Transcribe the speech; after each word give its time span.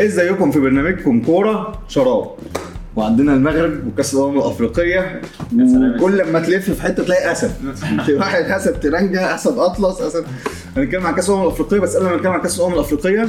ازيكم 0.00 0.50
في 0.50 0.60
برنامجكم 0.60 1.22
كورة 1.22 1.78
شراب. 1.88 2.30
وعندنا 2.96 3.34
المغرب 3.34 3.86
وكأس 3.86 4.14
الأمم 4.14 4.38
الأفريقية. 4.38 5.20
وكل 5.54 6.24
ما 6.32 6.40
تلف 6.40 6.70
في 6.70 6.82
حتة 6.82 7.04
تلاقي 7.04 7.32
أسد. 7.32 7.50
في 8.06 8.14
واحد 8.14 8.44
أسد 8.44 8.80
ترنجا 8.80 9.34
أسد 9.34 9.58
أطلس 9.58 10.00
أسد. 10.00 10.24
هنتكلم 10.76 11.06
عن 11.06 11.14
كأس 11.14 11.28
الأمم 11.30 11.42
الأفريقية 11.42 11.78
بس 11.78 11.96
قبل 11.96 12.06
ما 12.06 12.16
نتكلم 12.16 12.32
عن 12.32 12.40
كأس 12.40 12.60
الأمم 12.60 12.74
الأفريقية 12.74 13.22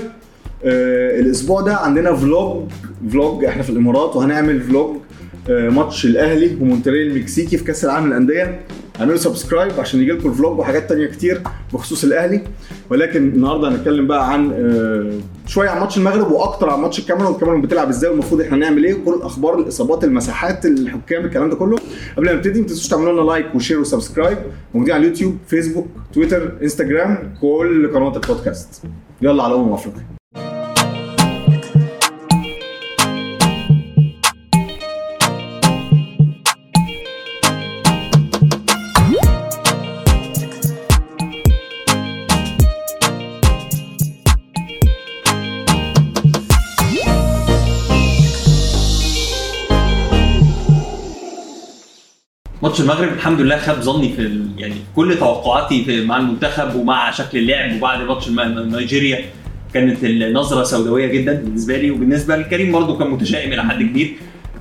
آه 0.66 1.20
الأسبوع 1.20 1.62
ده 1.62 1.76
عندنا 1.76 2.16
vlog 2.16 2.64
vlog 3.12 3.46
إحنا 3.46 3.64
في 3.64 3.70
الإمارات 3.70 4.16
وهنعمل 4.16 4.62
vlog 4.62 4.98
آه 5.50 5.70
ماتش 5.70 6.06
الأهلي 6.06 6.58
ومونتريال 6.62 7.12
المكسيكي 7.12 7.58
في 7.58 7.64
كأس 7.64 7.86
العالم 7.86 8.08
للأندية. 8.08 8.60
اعملوا 9.00 9.18
subscribe 9.18 9.72
عشان 9.80 10.02
يجي 10.02 10.12
لكم 10.12 10.30
ال 10.30 10.36
vlog 10.36 10.60
وحاجات 10.60 10.90
تانية 10.90 11.06
كتير 11.08 11.42
بخصوص 11.74 12.04
الأهلي. 12.04 12.42
ولكن 12.90 13.28
النهارده 13.30 13.70
هنتكلم 13.70 14.08
بقى 14.08 14.34
عن 14.34 14.52
آه، 14.52 15.12
شوية 15.52 15.70
عن 15.70 15.80
ماتش 15.80 15.98
المغرب 15.98 16.32
وأكتر 16.32 16.70
عن 16.70 16.80
ماتش 16.80 17.00
الكاميرون. 17.00 17.34
الكاميرون 17.34 17.62
بتلعب 17.62 17.90
إزاي 17.90 18.10
والمفروض 18.10 18.42
إحنا 18.42 18.58
نعمل 18.58 18.84
إيه؟ 18.84 18.94
وكل 18.94 19.14
الأخبار 19.14 19.60
الإصابات 19.60 20.04
المساحات 20.04 20.66
الحكام 20.66 21.26
الكلام 21.26 21.50
ده 21.50 21.56
كله. 21.56 21.78
قبل 22.18 22.26
ما 22.26 22.34
نبتدي 22.34 22.62
ما 22.62 22.68
تنسوش 22.68 22.88
تعملوا 22.88 23.14
لنا 23.14 23.32
like 23.32 23.56
و 23.56 23.60
share 23.60 23.80
و 23.80 23.85
subscribe. 23.85 24.38
موجودين 24.74 24.94
على 24.94 25.04
اليوتيوب 25.04 25.38
فيسبوك 25.48 25.88
تويتر 26.14 26.58
إنستجرام 26.64 27.34
كل 27.42 27.94
قنوات 27.94 28.16
البودكاست. 28.16 28.84
يلا 29.22 29.44
على 29.44 29.56
أمم 29.56 29.74
أفريقيا. 29.74 30.21
ماتش 52.72 52.82
المغرب 52.82 53.14
الحمد 53.14 53.42
لله 53.42 53.58
خاب 53.58 53.82
ظني 53.82 54.14
في 54.14 54.22
ال... 54.22 54.48
يعني 54.58 54.76
كل 54.96 55.18
توقعاتي 55.20 55.86
في 55.86 56.06
مع 56.06 56.18
المنتخب 56.18 56.76
ومع 56.76 57.12
شكل 57.12 57.38
اللعب 57.38 57.76
وبعد 57.76 58.02
ماتش 58.02 58.30
نيجيريا 58.30 59.26
كانت 59.74 60.04
النظرة 60.04 60.64
سوداوية 60.64 61.08
جدا 61.08 61.34
بالنسبة 61.34 61.78
لي. 61.78 61.92
وبالنسبة 61.92 62.36
لكريم 62.36 62.72
برضه 62.72 62.98
كان 62.98 63.10
متشائم 63.10 63.54
إلى 63.54 63.64
حد 63.64 63.82
كبير. 63.82 64.14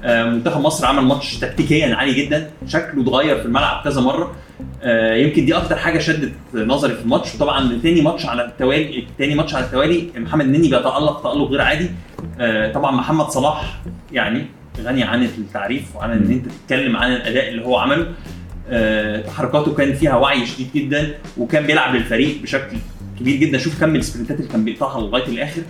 آه، 0.04 0.24
منتخب 0.24 0.60
مصر 0.60 0.86
عمل 0.86 1.02
ماتش 1.02 1.38
تكتيكيا 1.38 1.94
عالي 1.94 2.12
جدا. 2.12 2.50
شكله 2.66 3.02
اتغير 3.02 3.38
في 3.38 3.46
الملعب 3.46 3.84
كذا 3.84 4.00
مرة. 4.00 4.34
آه، 4.82 5.14
يمكن 5.14 5.44
دي 5.44 5.56
أكتر 5.56 5.76
حاجة 5.76 5.98
شدت 5.98 6.32
نظري 6.54 6.94
في 6.94 7.02
الماتش. 7.02 7.34
وطبعا 7.34 7.80
تاني 7.82 8.00
ماتش 8.00 8.26
على 8.26 8.44
التوالي 8.44 9.04
تاني 9.18 9.34
ماتش 9.34 9.54
على 9.54 9.64
التوالي 9.64 10.08
محمد 10.16 10.46
نني 10.46 10.68
بيتألق 10.68 11.22
تألق 11.22 11.50
غير 11.50 11.60
عادي. 11.60 11.90
آه، 12.40 12.72
طبعا 12.72 12.90
محمد 12.90 13.28
صلاح 13.28 13.80
يعني 14.12 14.46
غني 14.80 15.02
عن 15.02 15.22
التعريف 15.22 15.96
وعن 15.96 16.10
إن 16.10 16.30
أنت 16.30 16.46
تتكلم 16.46 16.96
عن 16.96 17.12
الأداء 17.12 17.48
اللي 17.48 17.64
هو 17.64 17.76
عمله. 17.76 18.06
آه، 18.68 19.22
تحركاته 19.22 19.74
كان 19.74 19.94
فيها 19.94 20.16
وعي 20.16 20.46
شديد 20.46 20.68
جدا 20.74 21.14
وكان 21.38 21.66
بيلعب 21.66 21.94
للفريق 21.94 22.42
بشكل 22.42 22.76
كبير 23.20 23.36
جدا. 23.36 23.58
شوف 23.58 23.80
كم 23.80 23.96
السبرنتات 23.96 24.40
اللي 24.40 24.48
كان 24.48 24.64
بيقطعها 24.64 25.00
لغاية 25.00 25.28
الآخر. 25.28 25.62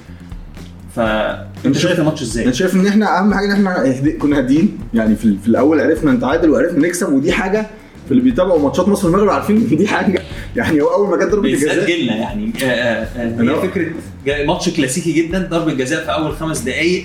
فانت 0.96 1.76
شايف 1.76 2.00
الماتش 2.00 2.22
إزاي؟ 2.22 2.44
أنا 2.44 2.52
شايف 2.52 2.74
إن 2.74 2.86
إحنا 2.86 3.18
أهم 3.18 3.34
حاجة 3.34 3.46
إن 3.46 3.52
إحنا 3.52 3.94
كنا 4.18 4.38
هاديين 4.38 4.78
يعني 4.94 5.16
في, 5.16 5.36
في 5.42 5.48
الأول 5.48 5.80
عرفنا 5.80 6.12
نتعادل 6.12 6.50
وعرفنا 6.50 6.88
نكسب 6.88 7.12
ودي 7.12 7.32
حاجة 7.32 7.66
في 8.06 8.10
اللي 8.10 8.22
بيتابعوا 8.22 8.62
ماتشات 8.62 8.88
مصر 8.88 9.06
والمغرب 9.06 9.28
عارفين 9.28 9.56
إن 9.56 9.76
دي 9.76 9.88
حاجة. 9.88 10.22
يعني 10.56 10.80
هو 10.82 10.86
أول 10.86 11.08
ما 11.08 11.24
جت 11.24 11.30
ضربة 11.30 11.48
الجزاء 11.48 11.86
جيلنا 11.86 12.16
يعني. 12.16 12.52
آه، 12.62 12.66
آه، 12.66 13.06
آه، 13.16 13.42
هي 13.42 13.68
فكرة 13.68 13.92
ماتش 14.46 14.68
كلاسيكي 14.68 15.12
جدا 15.12 15.48
ضربة 15.50 15.72
جزاء 15.72 16.04
في 16.04 16.12
أول 16.12 16.36
خمس 16.36 16.58
دقائق 16.58 17.04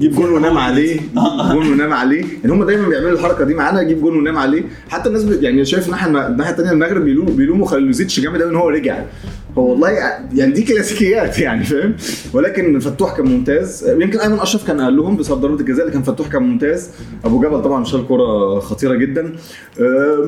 جيب 0.00 0.12
جون 0.12 0.30
ونام 0.30 0.58
عليه. 0.58 1.00
جيب 1.00 1.52
جون 1.52 1.72
ونام 1.72 1.92
عليه. 1.92 2.24
ان 2.44 2.50
هم 2.50 2.64
دايما 2.64 2.88
بيعملوا 2.88 3.12
الحركة 3.12 3.44
دي 3.44 3.54
معانا 3.54 3.82
جيب 3.82 4.00
جون 4.00 4.16
ونام 4.18 4.38
عليه. 4.38 4.62
حتى 4.88 5.08
الناس. 5.08 5.24
يعني 5.40 5.64
شايف 5.64 5.86
الناحيه 5.86 6.26
الناحية 6.26 6.50
الثانية 6.52 6.72
المغرب 6.72 7.04
بيلوموا 7.04 7.32
بيلوموا 7.32 7.66
خليلوزيتش 7.66 8.20
جامد 8.20 8.42
قوي 8.42 8.50
إن 8.50 8.56
هو 8.56 8.68
رجع. 8.68 8.98
هو 9.58 9.70
والله 9.70 9.90
يعني 10.34 10.52
دي 10.52 10.62
كلاسيكيات 10.62 11.38
يعني 11.38 11.64
فاهم؟ 11.64 11.94
ولكن 12.32 12.78
فتوح 12.78 13.16
كان 13.16 13.26
ممتاز. 13.26 13.88
يمكن 13.88 14.18
أيمن 14.18 14.38
أشرف 14.40 14.66
كان 14.66 14.80
قال 14.80 14.96
لهم 14.96 15.16
بسبب 15.16 15.40
ضربة 15.40 15.60
الجزاء 15.60 15.86
لكن 15.86 16.02
فتوح 16.02 16.28
كان 16.28 16.42
ممتاز. 16.42 16.90
أبو 17.24 17.40
جبل 17.40 17.62
طبعا 17.62 17.84
شال 17.84 18.08
كرة 18.08 18.58
خطيرة 18.60 18.94
جدا. 18.94 19.36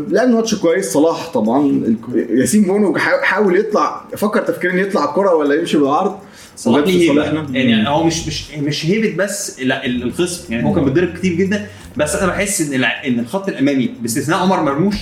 لعب 0.08 0.28
ماتش 0.28 0.54
كويس. 0.54 0.92
صلاح 0.92 1.31
طبعا 1.34 1.82
ياسين 2.14 2.62
بونو 2.62 2.98
حا- 2.98 3.22
حاول 3.22 3.56
يطلع 3.58 4.04
فكر 4.16 4.41
تفكير 4.42 4.70
ان 4.72 4.78
يطلع 4.78 5.04
الكره 5.04 5.34
ولا 5.34 5.54
يمشي 5.54 5.78
بالعرض. 5.78 6.14
صلاح 6.56 6.87
ليه 6.87 7.10
هيبه 7.10 7.22
صلاح 7.22 7.41
هنا. 7.41 7.58
يعني 7.58 7.88
هو 7.88 8.04
مش 8.04 8.26
مش 8.26 8.54
مش 8.58 8.87
هيبه 8.87 9.25
بس 9.25 9.60
لا 9.60 9.87
ال- 9.87 10.02
الخصم. 10.02 10.52
يعني 10.52 10.66
هو 10.69 10.75
كان 10.75 10.84
بيتضرب 10.84 11.14
كتير 11.14 11.32
جدا. 11.32 11.66
بس 11.97 12.14
أنا 12.16 12.26
بحس 12.26 12.60
إن 12.60 12.84
إن 12.84 13.19
الخط 13.20 13.48
الأمامي 13.48 13.91
باستثناء 14.02 14.38
عمر 14.38 14.62
مرموش 14.62 14.94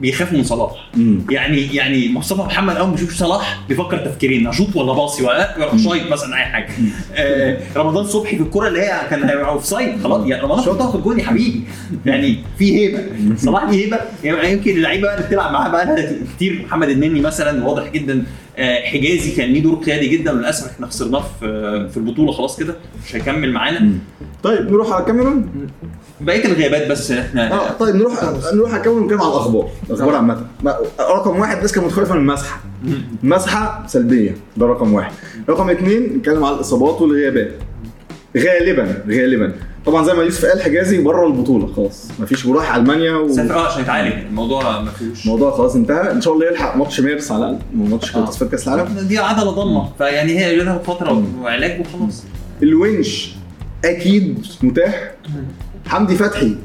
بيخاف 0.00 0.32
من 0.32 0.44
صلاح. 0.44 0.70
مم. 0.96 1.20
يعني 1.30 1.74
يعني 1.74 2.08
مصطفى 2.12 2.40
محمد 2.42 2.76
أول 2.76 2.88
ما 2.88 2.94
بيشوف 2.94 3.14
صلاح 3.14 3.60
بيفكر 3.68 3.98
تفكيرين 3.98 4.46
اشوط 4.46 4.76
ولا 4.76 4.92
باصي 4.92 5.22
ولا 5.24 5.76
شايط 5.84 6.12
مثلا 6.12 6.36
أي 6.36 6.44
حاجة. 6.44 6.68
آه 7.14 7.58
رمضان 7.76 8.04
صبحي 8.04 8.36
في 8.36 8.42
الكرة 8.42 8.68
اللي 8.68 8.80
هي 8.80 9.00
كان 9.10 9.24
هيبقى 9.24 9.48
offside 9.48 10.02
خلاص 10.02 10.26
يعني 10.26 10.42
رمضان 10.42 10.62
صبحي 10.64 10.78
تاخد 10.78 11.02
جول 11.02 11.18
يا 11.20 11.24
حبيبي. 11.24 11.62
يعني 12.06 12.38
في 12.58 12.76
هيبة. 12.78 12.98
صلاح 13.36 13.64
ليه 13.70 13.84
هيبة. 13.84 13.98
يعني 14.24 14.52
يمكن 14.52 14.70
اللعيبة 14.70 15.02
بقى 15.02 15.16
اللي 15.16 15.26
بتلعب 15.28 15.52
معاه 15.52 15.68
بقى 15.68 16.08
كتير. 16.36 16.62
محمد 16.66 16.88
النني 16.88 17.20
مثلا 17.20 17.64
واضح 17.66 17.88
جدا. 17.92 18.24
حجازي 18.58 19.36
كان 19.36 19.50
ليه 19.52 19.62
دور 19.62 19.74
قيادي 19.74 20.08
جدا 20.08 20.32
وللأسف 20.32 20.70
إحنا 20.70 20.86
خسرناه 20.86 21.24
في 21.40 21.88
في 21.90 21.96
البطولة 21.96 22.32
خلاص 22.32 22.56
كده 22.56 22.74
مش 23.06 23.16
هيكمل 23.16 23.52
معانا. 23.52 23.92
طيب 24.42 24.70
نروح 24.70 24.92
على 24.92 25.00
الكاميرون 25.00 25.68
بقية 26.20 26.44
الغيابات 26.44 26.90
بس 26.90 27.10
إحنا 27.10 27.52
آه 27.52 27.72
طيب 27.72 27.94
نروح 27.94 28.12
نروح 28.54 28.70
على 28.70 28.78
الكاميرون 28.78 29.02
ونتكلم 29.02 29.20
على 29.20 29.30
الأخبار. 29.32 29.68
الأخبار 29.90 30.14
عامة. 30.14 30.46
رقم 31.00 31.38
واحد 31.40 31.56
الناس 31.56 31.72
كانت 31.72 31.86
متخوفه 31.86 32.14
من 32.14 32.20
المسحة. 32.20 32.60
المسحه 33.24 33.86
سلبية. 33.86 34.36
ده 34.56 34.66
رقم 34.66 34.92
واحد. 34.92 35.12
رقم 35.48 35.70
اثنين 35.70 36.02
نتكلم 36.16 36.44
على 36.44 36.54
الإصابات 36.54 37.00
والغيابات. 37.02 37.52
غالبا 38.36 39.02
غالبا 39.08 39.52
طبعا 39.86 40.04
زي 40.04 40.14
ما 40.14 40.22
يوسف 40.22 40.44
قال 40.46 40.62
حجازي 40.62 41.02
بره 41.02 41.26
البطولة 41.26 41.66
خلاص. 41.66 42.08
مفيش 42.20 42.46
وراح 42.46 42.74
ألمانيا 42.74 43.28
سافر 43.32 43.54
آه 43.54 43.66
عشان 43.66 43.82
يتعالج. 43.82 44.12
الموضوع 44.12 44.80
ما 44.80 44.90
فيهوش. 44.90 45.18
والموضوع 45.26 45.50
خلاص 45.56 45.74
انتهى. 45.74 46.12
إن 46.12 46.20
شاء 46.20 46.34
الله 46.34 46.46
يلحق 46.46 46.76
ماتش 46.76 47.00
مارس 47.00 47.32
على 47.32 47.44
الأقل 47.46 47.58
ماتش 47.74 48.16
آه. 48.16 48.26
تصفيات 48.26 48.50
كأس 48.50 48.68
العالم. 48.68 48.98
دي 49.08 49.18
عضله 49.18 49.50
ضمة. 49.50 49.88
فيعني 49.98 50.38
هي 50.38 50.56
لها 50.56 50.78
فترة 50.78 51.24
وعلاج 51.42 51.80
وخلاص. 51.80 52.24
الونش 52.62 53.34
أكيد 53.84 54.46
متاح. 54.62 55.10
حمدي 55.86 56.16
فتحي 56.16 56.56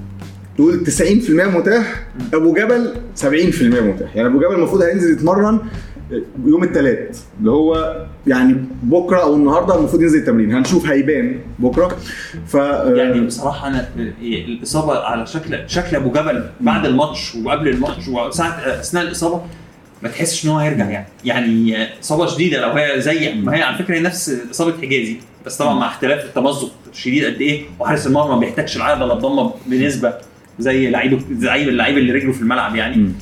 تقول 0.55 0.83
90% 0.85 1.29
متاح. 1.29 2.07
أبو 2.33 2.53
جبل 2.53 2.93
70% 3.15 3.25
متاح. 3.63 4.15
يعني 4.15 4.27
أبو 4.27 4.39
جبل 4.39 4.55
المفروض 4.55 4.81
هينزل 4.81 5.11
يتمرن 5.13 5.59
يوم 6.45 6.63
الثلاث 6.63 7.23
اللي 7.39 7.51
هو 7.51 7.95
يعني 8.27 8.55
بكرة 8.83 9.21
أو 9.23 9.35
النهارده 9.35 9.79
المفروض 9.79 10.01
ينزل 10.01 10.19
التمرين. 10.19 10.53
هنشوف 10.55 10.85
هيبان 10.85 11.39
بكرة. 11.59 11.97
ف 12.47 12.53
يعني 12.95 13.21
بصراحة 13.21 13.67
أنا 13.67 13.89
الإصابة 14.21 14.99
على 14.99 15.25
شكل 15.27 15.59
شكل 15.67 15.95
أبو 15.95 16.11
جبل 16.11 16.49
بعد 16.61 16.85
الماتش 16.85 17.35
وقبل 17.35 17.67
الماتش 17.67 18.07
وساعه 18.07 18.49
أثناء 18.49 19.03
الإصابة 19.03 19.41
ما 20.03 20.09
تحسش 20.09 20.45
إن 20.45 20.49
هو 20.49 20.57
هيرجع 20.57 20.89
يعني. 20.89 21.07
يعني 21.25 21.87
إصابة 22.01 22.25
شديدة 22.25 22.61
لو 22.61 22.69
هي 22.69 23.01
زي 23.01 23.33
ما 23.33 23.55
هي 23.55 23.63
على 23.63 23.77
فكرة 23.77 23.95
هي 23.95 23.99
نفس 23.99 24.37
إصابة 24.51 24.73
حجازي 24.81 25.17
بس 25.45 25.57
طبعا 25.57 25.73
مع 25.73 25.87
اختلاف 25.87 26.25
التمزق 26.25 26.71
الشديد 26.93 27.25
قد 27.25 27.41
إيه 27.41 27.63
وحارس 27.79 28.07
المرمى 28.07 28.29
ما 28.33 28.39
بيحتاجش 28.39 28.77
العضله 28.77 29.13
الضمه 29.13 29.53
بنسبة 29.67 30.13
زي 30.59 30.89
لعيب 30.89 31.21
زي 31.31 31.63
اللعيب 31.63 31.97
اللي 31.97 32.13
رجله 32.13 32.31
في 32.31 32.41
الملعب 32.41 32.75
يعني. 32.75 32.95
مم. 32.95 33.13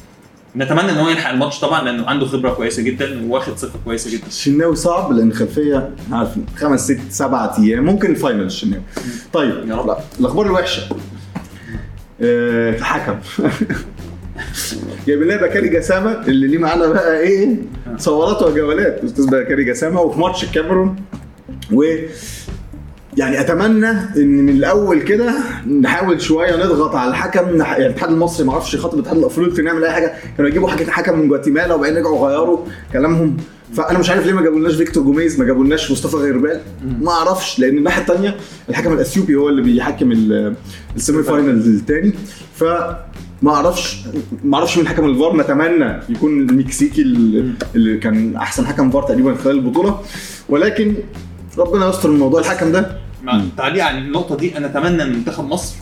نتمنى 0.57 0.91
إن 0.91 0.97
هو 0.97 1.09
يلحق 1.09 1.29
الماتش 1.29 1.59
طبعا 1.59 1.83
لأنه 1.83 2.05
عنده 2.07 2.25
خبرة 2.25 2.49
كويسة 2.53 2.83
جدا 2.83 3.25
وواخد 3.27 3.57
ثقة 3.57 3.79
كويسة 3.85 4.11
جدا. 4.11 4.27
الشناوي 4.27 4.75
صعب 4.75 5.11
لأن 5.11 5.33
خلفية 5.33 5.89
عارف 6.11 6.29
خمس 6.55 6.83
ست 6.91 6.99
سبعة 7.09 7.59
أيام. 7.59 7.85
ممكن 7.85 8.11
ال 8.11 8.16
final 8.16 8.43
الشناوي 8.43 8.83
طيب 9.33 9.69
يا 9.69 9.75
رب. 9.75 9.87
لا، 9.87 9.97
الأخبار 10.19 10.45
الوحشة. 10.45 10.81
آه، 12.21 12.69
الحكم. 12.69 13.15
جايب 15.07 15.21
لنا 15.21 15.41
بكاري 15.41 15.67
جسامة 15.69 16.11
اللي 16.27 16.47
ليه 16.47 16.57
معانا 16.57 16.87
بقى 16.87 17.19
إيه؟ 17.19 17.55
صولات 17.97 18.43
وجولات 18.43 19.03
أستاذ 19.03 19.25
بكاري 19.25 19.63
جسامة 19.63 20.01
وفي 20.01 20.19
ماتش 20.19 20.43
الكاميرون 20.43 20.95
و 21.73 21.83
يعني 23.17 23.39
أتمنى 23.41 23.89
إن 24.17 24.27
من 24.45 24.49
الأول 24.49 25.01
كده 25.01 25.33
نحاول 25.81 26.21
شوية 26.21 26.55
نضغط 26.55 26.95
على 26.95 27.09
الحكم 27.09 27.57
يعني 27.61 27.85
الاتحاد 27.85 28.09
المصري 28.11 28.45
ما 28.45 28.53
أعرفش 28.53 28.73
يخاطب 28.73 28.93
الاتحاد 28.93 29.17
الأفريقي 29.17 29.61
نعمل 29.63 29.83
أي 29.83 29.91
حاجة 29.91 30.13
كانوا 30.37 30.49
يجيبوا 30.49 30.69
حاجة 30.69 30.91
حكم 30.91 31.19
من 31.19 31.27
جواتيمالا 31.27 31.73
وبعدين 31.73 31.97
رجعوا 31.97 32.27
غيروا 32.29 32.59
كلامهم. 32.93 33.37
فأنا 33.73 33.99
مش 33.99 34.09
عارف 34.09 34.25
ليه 34.25 34.33
ما 34.33 34.41
جابولناش 34.41 34.75
فيكتور 34.75 35.03
جوميز 35.03 35.39
ما 35.39 35.45
جابولناش 35.45 35.91
مصطفى 35.91 36.15
غيربال 36.17 36.61
ما 37.01 37.11
أعرفش 37.11 37.59
لأن 37.59 37.77
الناحية 37.77 38.01
الثانية 38.01 38.35
الحكم 38.69 38.93
الإثيوبي 38.93 39.35
هو 39.35 39.49
اللي 39.49 39.61
بيحكم 39.61 40.11
ال- 40.11 40.55
ال 40.95 41.23
semi-final 41.23 41.49
الثاني 41.49 42.13
ف 42.55 42.63
ما 43.41 43.51
أعرفش 43.53 43.97
ما 44.43 44.57
أعرفش 44.57 44.77
مين 44.77 44.87
حكم 44.87 45.05
الفار 45.05 45.37
نتمنى 45.37 45.99
يكون 46.09 46.49
المكسيكي 46.49 47.01
اللي 47.75 47.97
كان 47.97 48.35
أحسن 48.35 48.67
حكم 48.67 48.91
فار 48.91 49.03
تقريبا 49.03 49.35
خلال 49.35 49.55
البطولة. 49.55 49.99
ولكن 50.49 50.93
ربنا 51.57 51.89
يستر 51.89 52.11
من 52.11 52.19
موضوع 52.19 52.39
الحكم 52.39 52.71
ده. 52.71 52.96
تعليق 53.57 53.85
عن 53.85 53.97
النقطة 53.97 54.37
دي 54.37 54.57
أنا 54.57 54.65
أتمنى 54.67 55.03
إن 55.03 55.13
منتخب 55.13 55.45
مصر 55.45 55.75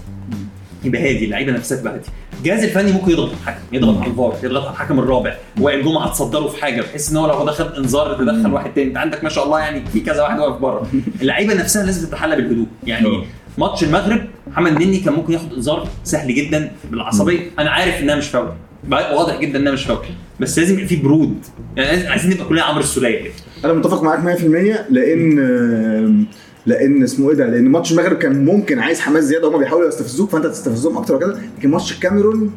يبقى 0.83 1.01
هادي 1.01 1.25
اللعيبة 1.25 1.51
نفسها 1.51 1.77
تبقى 1.77 1.93
هادي 1.93 2.09
الجهاز 2.39 2.63
الفني 2.63 2.91
ممكن 2.91 3.11
يضغط 3.11 3.29
على 3.29 3.55
الحكم 3.55 3.75
يضغط 3.75 3.97
على 3.97 4.11
الفار 4.11 4.37
يضغط 4.43 4.65
على 4.65 4.73
الحكم 4.73 4.99
الرابع. 4.99 5.35
وائل 5.59 5.85
جمعة 5.85 6.11
تصدره 6.11 6.47
في 6.47 6.61
حاجة 6.61 6.81
بحيث 6.81 7.11
إن 7.11 7.17
هو 7.17 7.27
لو 7.27 7.33
هو 7.33 7.45
دخل 7.45 7.75
إنذار 7.77 8.13
تدخل 8.13 8.53
واحد 8.53 8.73
تاني. 8.73 8.87
أنت 8.87 8.97
عندك 8.97 9.23
ما 9.23 9.29
شاء 9.29 9.45
الله 9.45 9.59
يعني 9.59 9.85
في 9.93 9.99
كذا 9.99 10.23
واحد 10.23 10.39
واقف 10.39 10.61
بره. 10.61 10.87
اللعيبة 11.21 11.53
نفسها 11.53 11.83
لازم 11.85 12.07
تتحلى 12.07 12.35
بالهدوء. 12.35 12.65
يعني. 12.87 13.23
ماتش 13.57 13.83
المغرب 13.83 14.25
محمد 14.47 14.71
نني 14.71 14.97
كان 14.97 15.13
ممكن 15.13 15.33
ياخد 15.33 15.53
إنذار 15.53 15.87
سهل 16.03 16.35
جدا 16.35 16.71
بالعصبية. 16.91 17.39
أنا 17.59 17.69
عارف 17.69 17.99
إنها 17.99 18.15
مش 18.15 18.27
فاول. 18.27 18.51
واضح 18.91 19.39
جدا 19.39 19.59
إنها 19.59 19.71
مش 19.71 19.83
فاول. 19.83 20.05
بس 20.39 20.59
لازم 20.59 20.73
يبقى 20.73 20.87
في 20.87 20.95
برود. 20.95 21.37
يعني 21.77 22.07
عايزين 22.07 22.31
نبقى 22.31 22.45
كلنا 22.45 22.61
عمرو 22.61 22.79
السولية. 22.83 23.31
أنا 23.65 23.73
متفق 23.73 24.03
معاك 24.03 24.37
100% 24.39 24.41
لأن 24.89 26.25
لأن 26.65 27.03
اسمه 27.03 27.29
إيه 27.29 27.35
ده 27.35 27.45
لأن 27.45 27.69
ماتش 27.69 27.91
المغرب 27.91 28.17
كان 28.17 28.45
ممكن 28.45 28.79
عايز 28.79 28.99
حماس 28.99 29.23
زيادة 29.23 29.47
هما 29.47 29.57
بيحاولوا 29.57 29.87
يستفزوك 29.87 30.29
فانت 30.29 30.45
تستفزهم 30.45 30.97
أكتر 30.97 31.15
وكده 31.15 31.37
لكن 31.57 31.69
ماتش 31.69 31.91
الكاميرون 31.91 32.51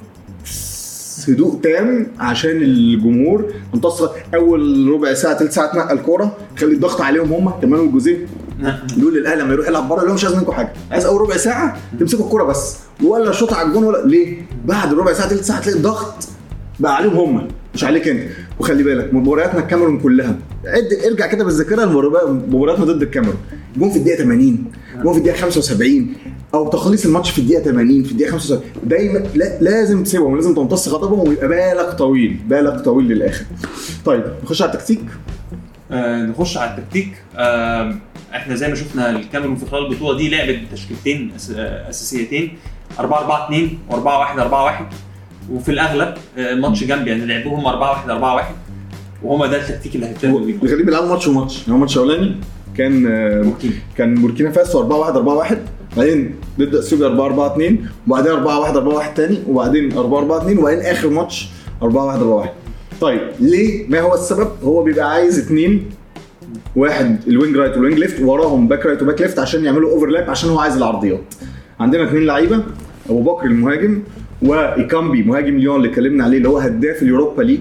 هدوء 1.29 1.61
تام 1.63 2.07
عشان 2.19 2.51
الجمهور 2.63 3.53
منتصر 3.75 4.09
اول 4.35 4.89
ربع 4.93 5.15
ساعة 5.15 5.39
ثلث 5.39 5.55
ساعة 5.55 5.73
تنقل 5.73 5.99
الكورة 5.99 6.37
خلي 6.59 6.75
الضغط 6.75 7.01
عليهم 7.01 7.33
هم 7.33 7.51
كمان 7.63 7.81
والجوزيه 7.81 8.27
دول 8.97 9.17
الأهلي 9.19 9.43
لما 9.43 9.53
يروح 9.53 9.69
يلعب 9.69 9.89
بره 9.89 10.05
لهم 10.05 10.15
مش 10.15 10.25
عايز 10.25 10.37
منكم 10.37 10.53
حاجة 10.53 10.73
عايز 10.91 11.05
أول 11.05 11.21
ربع 11.21 11.37
ساعة 11.37 11.77
تمسكوا 12.01 12.25
الكورة 12.25 12.45
بس 12.45 12.77
ولا 13.05 13.33
شوط 13.33 13.53
على 13.53 13.69
الجون 13.69 13.85
ولا 13.85 14.07
ليه؟ 14.07 14.43
بعد 14.65 14.95
ربع 14.95 15.13
ساعة 15.13 15.29
ثلث 15.29 15.47
ساعة 15.47 15.61
تلاقي 15.61 15.77
الضغط 15.79 16.15
بقى 16.81 16.97
عليهم 16.97 17.17
هم 17.17 17.49
مش 17.79 17.85
عليك 17.85 18.09
انت. 18.09 18.23
وخلي 18.61 18.83
بالك 18.83 19.15
مبارياتنا 19.15 19.61
الكاميرون 19.61 20.01
كلها. 20.01 20.37
ارجع 21.07 21.27
كده 21.27 21.45
بالذاكرة 21.45 21.85
مبارياتنا 22.49 22.85
ضد 22.85 23.03
الكاميرون. 23.03 23.37
جون 23.77 23.91
في 23.91 23.99
الدقيقة 23.99 24.19
80 24.23 24.65
جون 25.03 25.13
في 25.13 25.19
الدقيقة 25.19 25.37
75 25.41 26.07
أو 26.55 26.69
تخليص 26.71 27.05
الماتش 27.07 27.31
في 27.31 27.39
الدقيقة 27.39 27.63
80 27.63 28.03
في 28.03 28.13
الدقيقة 28.13 28.31
75 28.31 28.63
دايما 28.85 29.19
لا 29.35 29.59
لازم 29.61 30.03
تسيبهم 30.03 30.37
لازم 30.37 30.55
تمتص 30.55 30.89
غضبهم 30.89 31.29
ويبقى 31.29 31.49
بالك 31.49 31.93
طويل 31.99 32.37
بالك 32.49 32.81
طويل 32.81 33.09
للآخر. 33.09 33.45
طيب 34.05 34.25
نخش 34.45 34.63
على 34.63 34.73
التكتيك؟ 34.73 35.01
آه 35.91 36.23
نخش 36.23 36.57
على 36.57 36.71
التكتيك. 36.79 37.13
آه 37.37 37.95
إحنا 38.35 38.55
زي 38.55 38.69
ما 38.69 38.75
شفنا 38.75 39.11
الكاميرون 39.11 39.57
في 39.57 39.67
خلال 39.67 39.87
البطولة 39.87 40.19
دي 40.19 40.29
لعبت 40.29 40.59
تشكيلتين 40.73 41.33
آه، 41.57 41.91
أساسيتين. 41.91 42.57
4 42.99 43.19
4 43.21 43.45
2 43.47 43.79
و4 43.91 43.95
1 43.95 44.39
4 44.39 44.65
1 44.65 44.87
وفي 45.53 45.69
الأغلب 45.71 46.15
آه، 46.39 46.53
الماتش 46.53 46.85
جنبي 46.85 47.11
يعني 47.11 47.27
لعبوهم 47.27 47.67
4 47.67 47.91
1 47.91 48.11
4 48.11 48.35
1 48.35 48.55
وهما 49.23 49.47
ده 49.47 49.57
التكتيك 49.57 49.95
اللي 49.95 50.07
هيبتدوا 50.07 50.41
بيه 50.41 50.55
الغريب 50.63 50.87
بيلعبوا 50.87 51.09
ماتش 51.09 51.29
وماتش. 51.29 51.59
يعني 51.59 51.71
هو 51.73 51.75
الماتش 51.75 51.97
الاولاني 51.97 52.35
كان 52.77 53.07
آه، 53.07 53.43
بوركينا. 53.43 53.75
كان 53.97 54.15
بوركينا 54.15 54.51
فاسو 54.51 54.79
4 54.81 54.99
1 54.99 55.17
4 55.17 55.35
1 55.35 55.59
بعدين 55.97 56.35
ضد 56.59 56.75
اثيوبيا 56.75 57.07
4 57.07 57.27
4 57.27 57.53
2 57.53 57.87
وبعدين 58.09 58.33
4 58.33 58.61
1 58.61 58.77
4 58.77 58.95
1 58.95 59.15
تاني 59.15 59.39
وبعدين 59.49 59.93
4 59.93 60.19
4 60.19 60.39
2 60.39 60.59
وبعدين 60.59 60.81
آخر 60.81 61.11
ماتش 61.11 61.49
4 61.83 62.05
1 62.05 62.19
4 62.19 62.35
1 62.35 62.51
طيب 63.01 63.21
ليه؟ 63.41 63.87
ما 63.89 64.01
هو 64.01 64.15
السبب؟ 64.15 64.49
هو 64.65 64.83
بيبقى 64.83 65.11
عايز 65.13 65.39
اثنين 65.39 65.91
واحد 66.77 67.21
ال 67.29 67.34
wing 67.34 67.57
right 67.57 67.73
وال 67.73 67.81
wing 67.81 67.99
left 67.99 68.21
وراهم 68.23 68.69
back 68.69 68.87
right 68.87 69.03
و 69.03 69.06
back 69.06 69.21
left 69.21 69.39
عشان 69.39 69.65
يعملوا 69.65 69.91
overlap 69.91 70.31
عشان 70.31 70.51
هو 70.51 70.59
عايز 70.59 70.77
العرضيات. 70.77 71.35
عندنا 71.81 72.05
اثنين 72.09 72.23
لعيبة 72.27 72.63
أبو 73.11 73.23
بكر 73.23 73.47
المهاجم 73.47 74.03
وإيكامبي 74.43 75.23
مهاجم 75.23 75.59
ليون 75.59 75.77
اللي 75.77 75.89
اتكلمنا 75.89 76.25
عليه 76.25 76.39
اللي 76.39 76.49
هو 76.49 76.59
هداف 76.59 77.03
ال 77.03 77.08
Europa 77.08 77.43
League. 77.43 77.61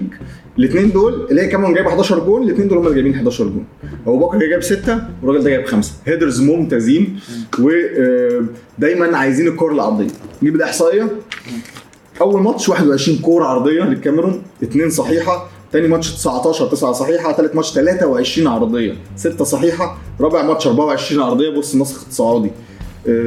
الاثنين 0.58 0.92
دول 0.92 1.26
اللي 1.30 1.42
هي 1.42 1.48
كمان 1.48 1.74
جايب 1.74 1.86
11 1.86 2.18
جون 2.18 2.42
الاثنين 2.42 2.68
دول 2.68 2.78
هم 2.78 2.84
اللي 2.84 2.94
جايبين 2.94 3.14
11 3.14 3.44
جون. 3.44 3.64
أبو 4.06 4.18
بكر 4.18 4.38
جايب 4.38 4.62
6 4.62 5.02
والراجل 5.22 5.44
ده 5.44 5.50
جايب 5.50 5.66
5 5.66 5.92
headers 6.06 6.40
ممتازين 6.40 7.20
ودايما 7.58 9.16
عايزين 9.16 9.48
الكور 9.48 9.72
العرضية. 9.72 10.06
نجيب 10.42 10.56
الإحصائية. 10.56 11.08
أول 12.20 12.42
ماتش 12.42 12.68
21 12.68 13.18
كورة 13.18 13.44
عرضية 13.44 13.82
للكاميرون 13.82 14.42
اثنين 14.62 14.90
صحيحة. 14.90 15.48
تاني 15.72 15.88
ماتش 15.88 16.14
19 16.14 16.66
9 16.66 16.92
صحيحة. 16.92 17.32
ثالث 17.32 17.56
ماتش 17.56 17.72
23 17.72 18.46
عرضية. 18.46 18.94
6 19.16 19.44
صحيحة. 19.44 19.98
رابع 20.20 20.42
ماتش 20.42 20.66
24 20.66 21.22
عرضية. 21.22 21.50
بص 21.50 21.74
نسخ 21.76 22.08
تصاعدي 22.08 22.50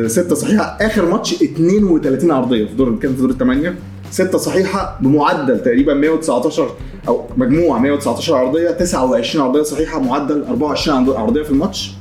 6 0.08 0.36
صحيحة. 0.36 0.78
آخر 0.82 1.06
ماتش 1.06 1.34
32 1.44 2.32
عرضية 2.32 2.66
في 2.66 2.74
دور 2.74 2.96
كان 3.00 3.16
في 3.16 3.22
دور 3.22 3.30
الثمانيه 3.30 3.76
6 4.12 4.38
صحيحة 4.38 4.98
بمعدل 5.02 5.60
تقريبا 5.64 5.94
119 5.94 6.76
أو 7.08 7.26
مجموع 7.38 7.78
119 7.80 8.36
عرضية 8.36 8.72
29 8.72 9.46
عرضية 9.46 9.62
صحيحة 9.62 10.00
معدل 10.00 10.44
24 10.44 10.98
عرض- 10.98 11.16
عرضيه 11.18 11.44
في 11.44 11.52
الماتش. 11.52 11.92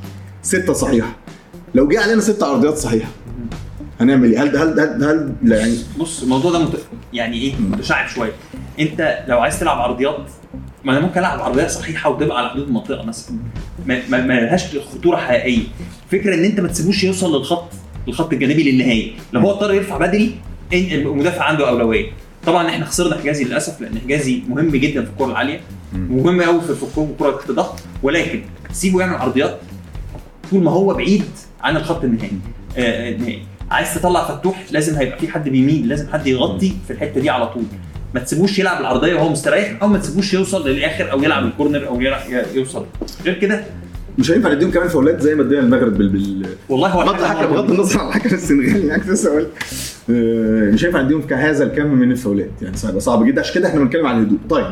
6 0.42 0.72
صحيحة. 0.72 1.16
لو 1.74 1.88
جه 1.88 2.00
علينا 2.00 2.20
6 2.20 2.46
عرضيات 2.46 2.76
صحيحة 2.76 3.08
هنعمل 4.00 4.32
إيه؟ 4.32 4.42
هل 4.42 4.56
هل 4.56 4.80
هل, 4.80 5.04
هل 5.04 5.32
لا 5.42 5.56
يعني. 5.58 5.76
بص 5.98 6.22
الموضوع 6.22 6.52
ده 6.52 6.58
مت... 6.58 6.78
يعني 7.12 7.40
إيه؟ 7.42 7.54
متشعب 7.60 8.08
شوية. 8.08 8.32
أنت 8.80 9.18
لو 9.28 9.38
عايز 9.38 9.60
تلعب 9.60 9.78
عرضيات 9.78 10.16
ما 10.84 10.92
أنا 10.92 11.00
ممكن 11.00 11.18
ألعب 11.20 11.40
عرضية 11.40 11.66
صحيحة 11.66 12.10
وتبقى 12.10 12.38
على 12.38 12.50
حدود 12.50 12.66
المنطقة 12.66 13.02
مثلا. 13.06 13.36
ما, 13.86 13.98
ما, 14.10 14.26
ما 14.26 14.32
لهاش 14.40 14.76
خطورة 14.78 15.16
حقيقية. 15.16 15.62
فكرة 16.10 16.34
إن 16.34 16.44
أنت 16.44 16.60
ما 16.60 16.68
تسيبوش 16.68 17.04
يوصل 17.04 17.36
للخط 17.38 17.72
الخط 18.08 18.32
الجانبي 18.32 18.70
للنهائي 18.70 19.14
لو 19.32 19.40
هو 19.40 19.50
اضطر 19.50 19.74
يرفع 19.74 19.96
بدري 19.98 20.34
المدافع 20.72 21.44
عنده 21.44 21.68
أولوية. 21.68 22.06
طبعا 22.46 22.68
إحنا 22.68 22.84
خسرنا 22.84 23.18
حجازي 23.18 23.44
للأسف 23.44 23.80
لأن 23.80 23.98
حجازي 23.98 24.42
مهم 24.48 24.70
جدا 24.70 25.04
في 25.04 25.10
الكرة 25.10 25.26
العالية 25.26 25.60
ومهم 25.94 26.42
قوي 26.42 26.60
في 26.60 26.98
الكرة 26.98 27.36
تحت 27.36 27.50
ضغط 27.50 27.80
ولكن 28.02 28.42
سيبه 28.72 29.00
يعمل 29.00 29.14
عرضيات 29.14 29.58
طول 30.50 30.62
ما 30.62 30.70
هو 30.70 30.94
بعيد 30.94 31.24
عن 31.62 31.76
الخط 31.76 32.04
النهائي. 32.04 32.32
آه، 32.76 33.10
النهائي. 33.10 33.42
عايز 33.70 33.94
تطلع 33.94 34.24
فتوح 34.28 34.64
لازم 34.70 34.96
هيبقى 34.96 35.18
في 35.18 35.28
حد 35.28 35.48
بيميل 35.48 35.88
لازم 35.88 36.12
حد 36.12 36.26
يغطي 36.26 36.72
في 36.86 36.92
الحتة 36.92 37.20
دي 37.20 37.30
على 37.30 37.46
طول. 37.46 37.62
ما 38.14 38.20
تسيبوش 38.20 38.58
يلعب 38.58 38.80
العرضية 38.80 39.14
وهو 39.14 39.28
مستريح 39.28 39.82
أو 39.82 39.88
ما 39.88 39.98
تسيبوش 39.98 40.34
يوصل 40.34 40.68
للآخر 40.68 41.12
أو 41.12 41.22
يلعب 41.22 41.44
الكورنر 41.44 41.86
أو 41.88 42.00
يلعب 42.00 42.20
يوصل. 42.54 42.86
غير 43.24 43.34
كده 43.34 43.64
مش 44.20 44.30
هينفع 44.30 44.52
نديهم 44.52 44.70
كمان 44.70 44.88
فاولات 44.88 45.20
زي 45.20 45.34
ما 45.34 45.42
ادينا 45.42 45.60
المغرب 45.60 45.98
بال, 45.98 46.08
بال... 46.08 46.46
والله 46.68 46.88
هو 46.88 47.04
بغض 47.04 47.20
الحكم 47.20 47.52
بغض 47.52 47.70
النظر 47.70 48.00
عن 48.00 48.08
الحكم 48.08 48.34
السنغالي 48.34 48.86
يعني 48.86 49.02
أقول 49.26 49.46
آه، 50.10 50.70
مش 50.70 50.84
هينفع 50.84 51.02
نديهم 51.02 51.22
كهذا 51.22 51.64
الكم 51.64 51.86
من 51.86 52.10
الفاولات 52.12 52.50
يعني 52.62 52.76
هيبقى 52.84 53.00
صعب 53.00 53.24
جدا. 53.26 53.40
عشان 53.40 53.54
كده 53.54 53.68
إحنا 53.68 53.80
بنتكلم 53.80 54.06
عن 54.06 54.18
الهدوء. 54.18 54.38
طيب 54.50 54.66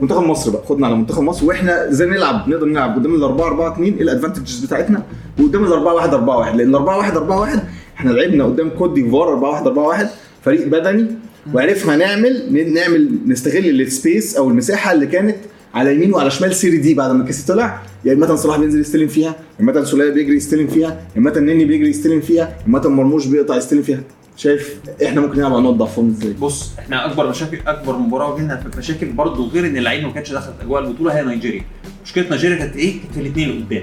منتخب 0.00 0.22
مصر 0.22 0.50
بقى. 0.50 0.62
خدنا 0.66 0.86
على 0.86 0.96
منتخب 0.96 1.22
مصر. 1.22 1.46
وإحنا 1.46 1.88
إزاي 1.90 2.08
نلعب 2.08 2.48
نقدر 2.48 2.66
نلعب 2.66 2.94
قدام 2.98 3.14
ال 3.14 3.22
4 3.22 3.46
4 3.46 3.72
2 3.72 3.94
إيه 3.94 4.02
ال 4.02 4.08
advantages 4.08 4.64
بتاعتنا؟ 4.64 5.02
وقدام 5.40 5.64
ال 5.64 5.72
4 5.72 5.94
1 5.94 6.14
4 6.14 6.36
1 6.38 6.56
لأن 6.56 6.68
ال 6.68 6.74
4 6.74 6.98
1 6.98 7.16
4 7.16 7.40
1 7.40 7.62
إحنا 7.96 8.10
لعبنا 8.10 8.44
قدام 8.44 8.70
كوت 8.70 8.92
ديفوار 8.94 9.28
4 9.28 9.50
1 9.50 9.66
4 9.66 9.86
1 9.86 10.08
فريق 10.44 10.66
بدني. 10.68 11.06
وعرفنا 11.54 11.96
نعمل 11.96 12.42
ن- 12.50 12.74
نعمل 12.74 13.08
نستغل 13.26 13.80
ال 13.80 13.89
space 13.89 14.36
أو 14.36 14.48
المساحة 14.50 14.92
اللي 14.92 15.06
كانت 15.06 15.36
على 15.74 15.94
يمين 15.94 16.14
وعلى 16.14 16.30
شمال 16.30 16.54
سيري 16.54 16.76
دي 16.76 16.94
بعد 16.94 17.10
ما 17.10 17.24
كيسي 17.24 17.46
طلع. 17.46 17.82
يا 18.04 18.12
إما 18.12 18.36
صلاح 18.36 18.56
بينزل 18.58 18.80
يستلم 18.80 19.08
فيها 19.08 19.28
يا 19.28 19.60
اما 19.60 19.84
السولية 19.84 20.10
بيجري 20.10 20.36
يستلم 20.36 20.66
فيها 20.66 20.88
يا 20.88 21.18
اما 21.18 21.36
النني 21.36 21.64
بيجري 21.64 21.88
يستلم 21.88 22.20
فيها 22.20 22.44
يا 22.44 22.66
اما 22.66 22.88
مرموش 22.88 23.26
بيقطع 23.26 23.56
يستلم 23.56 23.82
فيها. 23.82 24.00
شايف 24.36 24.80
إحنا 25.04 25.20
ممكن 25.20 25.38
نلعب 25.38 25.52
على 25.52 25.62
نقط 25.62 25.74
ضعفهم 25.74 26.08
إزاي؟ 26.08 26.32
بص 26.32 26.70
إحنا 26.78 27.06
أكبر 27.06 27.28
مشاكل 27.28 27.58
أكبر 27.66 27.98
مباراة 27.98 28.32
واجهنا 28.32 28.56
في 28.56 28.78
مشاكل 28.78 29.06
برضه 29.06 29.48
غير 29.48 29.66
إن 29.66 29.76
اللعيبة 29.76 30.06
ما 30.06 30.12
كانتش 30.12 30.32
دخلت 30.32 30.54
أجواء 30.62 30.82
البطولة 30.84 31.18
هي 31.18 31.24
نيجيريا. 31.24 31.62
مشكلة 32.04 32.30
نيجيريا 32.30 32.56
كانت 32.56 32.76
إيه؟ 32.76 32.92
كانت 33.00 33.14
في 33.14 33.20
الاثنين 33.20 33.50
اللي 33.50 33.64
قدام. 33.64 33.82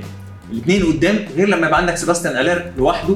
الاثنين 0.51 0.83
قدام 0.83 1.15
غير 1.37 1.47
لما 1.47 1.67
يبقى 1.67 1.79
عندك 1.79 1.95
سيباستيان 1.97 2.37
هالير 2.37 2.71
لوحده 2.77 3.15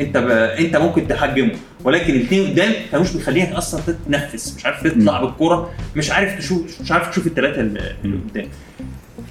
أنت 0.00 0.16
ب... 0.16 0.28
أنت 0.30 0.76
ممكن 0.76 1.08
تحجمه. 1.08 1.52
ولكن 1.84 2.14
الاثنين 2.14 2.50
قدام 2.50 2.72
كانوش 2.92 3.12
بيخليك 3.12 3.52
أصلا 3.52 3.80
تتنفس. 3.86 4.54
مش 4.56 4.66
عارف 4.66 4.82
تطلع 4.82 5.20
بالكوره 5.20 5.70
مش 5.96 6.10
عارف 6.10 6.38
تشوف 6.38 6.80
مش 6.80 6.92
عارف 6.92 7.08
تشوف 7.10 7.26
الثلاثه 7.26 7.60
اللي 7.60 7.94
قدام. 8.30 8.48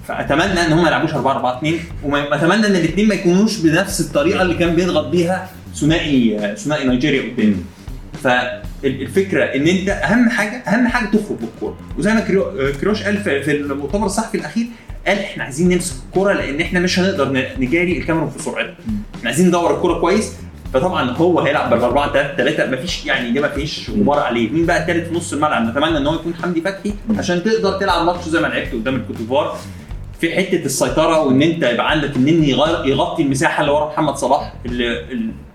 فأتمنى 0.07 0.65
إن 0.65 0.71
هم 0.71 0.81
ما 0.81 0.87
يلعبوش 0.87 1.13
4 1.13 1.31
4 1.35 1.57
2 1.57 1.79
واتمنى 2.03 2.67
إن 2.67 2.75
الاثنين 2.75 3.07
ما 3.07 3.15
يكونوش 3.15 3.57
بنفس 3.57 4.01
الطريقة 4.01 4.41
اللي 4.41 4.53
كان 4.53 4.75
بيضغط 4.75 5.05
بيها 5.07 5.49
ثنائي 5.75 6.55
ثنائي 6.55 6.87
نيجيريا 6.87 7.33
قدام. 7.33 7.55
فالفكرة 8.23 9.43
إن 9.43 9.67
أنت 9.67 9.89
أهم 9.89 10.29
حاجة 10.29 10.57
أهم 10.57 10.87
حاجة 10.87 11.05
تخرج 11.05 11.37
بالكوره 11.41 11.77
وزي 11.97 12.13
ما 12.13 12.19
كروش 12.81 13.03
قال 13.03 13.17
في 13.17 13.51
المؤتمر 13.51 14.05
الصحفي 14.05 14.37
الأخير 14.37 14.65
قال 15.07 15.19
إحنا 15.19 15.43
عايزين 15.43 15.69
نمسك 15.69 15.95
الكورة 16.07 16.33
لأن 16.33 16.61
إحنا 16.61 16.79
مش 16.79 16.99
هنقدر 16.99 17.31
نجاري 17.59 17.97
الكاميرون 17.97 18.29
في 18.29 18.43
سرعتها. 18.43 18.75
إحنا 19.15 19.29
عايزين 19.29 19.47
ندور 19.47 19.75
الكورة 19.75 19.99
كويس. 19.99 20.33
فطبعا 20.73 21.09
هو 21.11 21.39
هيلعب 21.39 21.69
بال 21.69 21.79
4 21.83 22.13
3 22.13 22.35
3 22.37 22.71
مفيش 22.71 23.05
يعني 23.05 23.31
دي 23.31 23.39
مفيش 23.39 23.89
غبار 23.89 24.19
عليه. 24.19 24.49
مين 24.49 24.65
بقى 24.65 24.81
الثالث 24.81 25.09
في 25.09 25.15
نص 25.15 25.33
الملعب؟ 25.33 25.63
نتمنى 25.69 25.97
إن 25.97 26.07
هو 26.07 26.15
يكون 26.15 26.33
حمدي 26.43 26.61
فتحي 26.61 26.93
عشان 27.17 27.43
تقدر 27.43 27.71
تلعب 27.79 28.05
ماتش 28.05 28.25
زي 28.27 28.39
ما 28.41 28.47
لعبت 28.47 28.73
قدام 28.73 28.95
الكوت 28.95 29.17
ديفوار 29.17 29.57
في 30.21 30.35
حتة 30.35 30.65
السيطرة 30.65 31.21
وإن 31.21 31.41
أنت 31.41 31.63
يبقى 31.63 31.91
عندك 31.91 32.15
النني 32.15 32.49
يغطي 32.85 33.21
المساحة 33.23 33.61
اللي 33.61 33.71
ورا 33.73 33.87
محمد 33.87 34.15
صلاح 34.15 34.53
اللي 34.65 35.05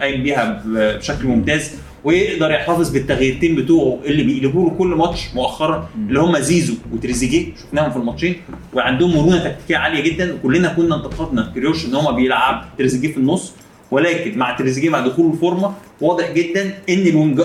قايم 0.01 0.23
بيها 0.23 0.63
بشكل 0.67 1.27
ممتاز 1.27 1.73
ويقدر 2.05 2.51
يحتفظ 2.51 2.91
بالتغييرتين 2.91 3.55
بتوعه 3.57 3.99
اللي 4.05 4.23
بيقلبوا 4.23 4.71
له 4.71 4.77
كل 4.79 4.87
ماتش 4.87 5.21
مؤخرا 5.35 5.89
اللي 6.09 6.21
هم 6.21 6.39
زيزو 6.39 6.75
وتريزيجيه. 6.93 7.47
شفناهم 7.57 7.91
في 7.91 7.97
الماتشين. 7.97 8.37
وعندهم 8.75 9.17
مرونة 9.17 9.39
تكتيكية 9.45 9.77
عالية 9.77 10.03
جدا. 10.03 10.35
وكلنا 10.35 10.69
كنا 10.69 10.97
انتقدنا 10.97 11.53
كريوش 11.55 11.87
إن 11.87 11.95
هو 11.95 12.13
بيلعب 12.13 12.65
تريزيجيه 12.79 13.13
في 13.13 13.17
النص. 13.19 13.53
ولكن 13.95 14.39
مع 14.39 14.57
تريزيجيه 14.57 14.89
مع 14.91 15.01
دخول 15.07 15.33
الفورمة 15.33 15.73
واضح 16.01 16.31
جدا 16.33 16.63
إن 16.89 17.07
ال 17.07 17.11
wing... 17.11 17.41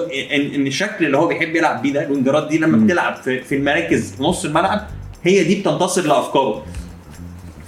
ان 0.56 0.68
الشكل 0.68 1.06
اللي 1.06 1.18
هو 1.18 1.28
بيحب 1.28 1.56
يلعب 1.56 1.82
بيه 1.82 1.94
ده 1.94 2.04
الونجرات 2.06 2.48
دي 2.48 2.58
لما 2.58 2.86
بتلعب 2.86 3.16
في, 3.16 3.42
في 3.42 3.56
المراكز 3.56 4.12
في 4.16 4.24
نص 4.24 4.46
الملعب 4.46 4.82
هي 5.24 5.44
دي 5.44 5.56
بتنتصر 5.62 6.02
لأفكاره. 6.08 6.64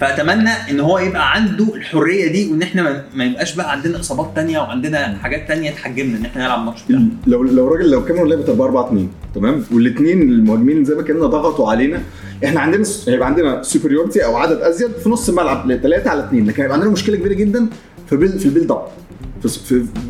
فأتمنى 0.00 0.50
إن 0.70 0.80
هو 0.80 0.98
يبقى 0.98 1.32
عنده 1.34 1.74
الحرية 1.74 2.32
دي 2.32 2.50
وإن 2.50 2.62
إحنا 2.62 2.82
ما- 2.82 3.04
ما 3.14 3.24
يبقاش 3.24 3.54
بقى 3.54 3.72
عندنا 3.72 4.00
إصابات 4.00 4.30
تانية 4.36 4.58
وعندنا 4.58 5.18
حاجات 5.22 5.48
تانية 5.48 5.70
تحجمنا 5.70 6.18
إن 6.18 6.24
إحنا 6.24 6.44
نلعب 6.44 6.64
ماتش 6.64 6.82
بتاعنا 6.82 7.08
لو 7.26 7.42
لو 7.42 7.68
راجل 7.68 7.90
لو 7.90 8.04
كاميرون 8.04 8.28
لعبت 8.30 8.48
4 8.48 8.64
4 8.66 8.86
2 8.86 9.08
تمام؟ 9.34 9.64
والاثنين 9.72 10.22
المهاجمين 10.22 10.84
زي 10.84 10.94
ما 10.94 11.02
كنا 11.02 11.26
ضغطوا 11.26 11.70
علينا 11.70 12.02
إحنا 12.44 12.60
عندنا 12.60 12.84
هيبقى 13.08 13.26
عندنا 13.26 13.62
superiority 13.62 14.24
أو 14.24 14.36
عدد 14.36 14.56
أزيد 14.60 14.90
في 14.92 15.08
نص 15.08 15.28
الملعب 15.28 15.76
3 15.82 16.10
على 16.10 16.24
2 16.24 16.46
لكن 16.46 16.62
هيبقى 16.62 16.76
عندنا 16.76 16.90
مشكلة 16.92 17.16
كبيرة 17.16 17.34
جدا 17.34 17.66
في 18.12 18.18
بال 18.18 18.38
في 18.38 18.46
ال 18.46 18.50
build 18.50 18.70
up. 18.70 18.82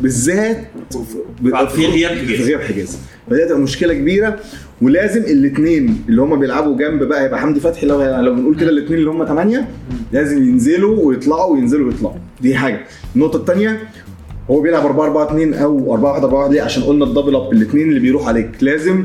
بالذات 0.01 0.67
في- 1.69 1.85
غياب 1.87 2.11
حجازي. 2.11 2.37
في 2.37 2.43
غياب 2.43 2.61
حجازي 2.61 2.97
فدي 3.29 3.43
هتبقى 3.43 3.59
مشكلة 3.59 3.93
كبيرة. 3.93 4.39
ولازم 4.81 5.21
الاثنين 5.21 6.03
اللي 6.09 6.21
هم 6.21 6.39
بيلعبوا 6.39 6.77
جنب 6.77 7.03
بقى 7.03 7.23
هيبقى 7.23 7.39
حمدي 7.39 7.59
فتحي 7.59 7.85
لو 7.87 8.01
لو 8.03 8.35
بنقول 8.35 8.55
كده 8.55 8.69
الاثنين 8.69 8.99
اللي 8.99 9.09
هم 9.09 9.25
8 9.25 9.67
لازم 10.13 10.37
ينزلوا 10.43 11.05
ويطلعوا 11.05 11.53
وينزلوا 11.53 11.87
ويطلعوا. 11.91 12.15
دي 12.41 12.55
حاجة. 12.55 12.79
النقطة 13.15 13.37
الثانية 13.37 13.79
هو 14.51 14.61
بيلعب 14.61 14.85
4 14.85 15.05
4 15.05 15.25
2 15.27 15.53
أو 15.53 15.93
4 15.93 16.11
1 16.13 16.23
4 16.23 16.39
1 16.39 16.51
ليه؟ 16.53 16.61
عشان 16.61 16.83
قلنا 16.83 17.05
الدبل 17.05 17.35
أب 17.35 17.51
الاثنين 17.53 17.89
اللي 17.89 17.99
بيروح 17.99 18.27
عليك. 18.27 18.49
لازم 18.61 19.03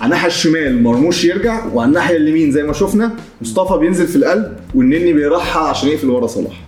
على 0.00 0.04
الناحية 0.04 0.26
الشمال 0.28 0.82
مرموش 0.82 1.24
يرجع 1.24 1.66
وعلى 1.74 1.88
الناحية 1.88 2.16
اليمين 2.16 2.52
زي 2.52 2.62
ما 2.62 2.72
شفنا 2.72 3.12
مصطفى 3.42 3.78
بينزل 3.78 4.06
في 4.06 4.16
القلب 4.16 4.52
والنني 4.74 5.12
بيرحى 5.12 5.60
عشان 5.60 5.88
يقفل 5.88 6.10
ورا 6.10 6.26
صلاح. 6.26 6.60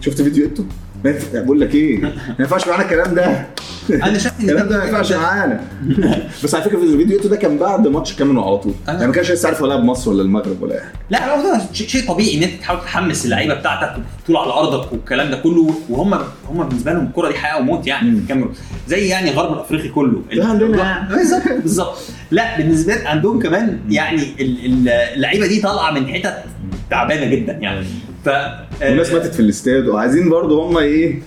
شفت 0.00 0.22
فيديو 0.22 0.44
ايتو 0.44 0.64
ما 1.04 1.10
ينفع- 1.10 1.40
بقول 1.40 1.60
لك 1.60 1.74
إيه 1.74 2.00
ما 2.00 2.12
ينفعش 2.40 2.68
معانا 2.68 2.82
الكلام 2.84 3.14
ده. 3.14 3.46
أنا 3.90 4.18
شايف 4.18 4.40
إن 4.40 4.44
الكلام 4.50 4.68
ده 4.68 4.78
ما 4.78 4.84
ينفعش 4.84 5.12
معانا. 5.12 5.60
بس 6.44 6.54
على 6.54 6.64
فكرة 6.64 6.78
في 6.78 6.84
الفيديو 6.84 7.16
ايتو 7.18 7.28
ده 7.28 7.36
كان 7.36 7.58
بعد 7.58 7.86
ماتش 7.88 8.14
كاميرون 8.14 8.44
على 8.44 8.58
طول. 8.58 8.74
يعني 8.88 9.06
ما 9.06 9.12
كانش 9.12 9.30
لسه 9.30 9.46
عارف 9.46 9.62
ولا 9.62 9.76
مصر 9.80 10.10
ولا 10.10 10.22
المغرب 10.22 10.62
ولا 10.62 10.74
اي 10.74 10.80
حاجة 10.80 10.92
لا 11.10 11.34
هو 11.36 11.42
ده 11.42 11.60
شيء 11.72 12.08
طبيعي 12.08 12.38
إن 12.38 12.42
أنت 12.42 12.60
تحاول 12.60 12.80
تحمس 12.80 13.24
اللعيبة 13.24 13.54
بتاعتك 13.54 14.02
وتطول 14.22 14.36
على 14.36 14.52
أرضك 14.52 14.92
والكلام 14.92 15.30
ده 15.30 15.36
كله 15.36 15.74
وهم 15.88 16.14
هم 16.48 16.68
بالنسبة 16.68 16.92
لهم 16.92 17.06
الكره 17.06 17.28
دي 17.28 17.34
حياة 17.34 17.58
وموت 17.60 17.86
يعني 17.86 18.10
مم. 18.10 18.18
الكاميرون. 18.18 18.54
زي 18.88 19.08
يعني 19.08 19.30
الغرب 19.30 19.52
الأفريقي 19.54 19.88
كله. 19.88 20.22
بالظبط. 21.10 21.42
بالظبط. 21.62 21.98
لا 22.30 22.56
بالنسبة 22.58 22.94
لي 22.94 23.08
عندهم 23.08 23.40
كمان 23.40 23.78
يعني 23.90 24.22
ال- 24.40 24.64
ال- 24.66 24.88
اللعيبة 24.88 25.46
دي 25.46 25.60
طالعة 25.60 25.90
من 25.90 26.06
حتت 26.14 26.34
تعبانة 26.90 27.26
جدا 27.26 27.52
يعني. 27.52 27.86
ف 28.28 28.82
والناس 28.82 29.12
ماتت 29.12 29.34
في 29.34 29.40
الاستاد 29.40 29.88
وعايزين 29.88 30.28
برضه 30.28 30.66
هم 30.68 30.78
إيه 30.78 31.18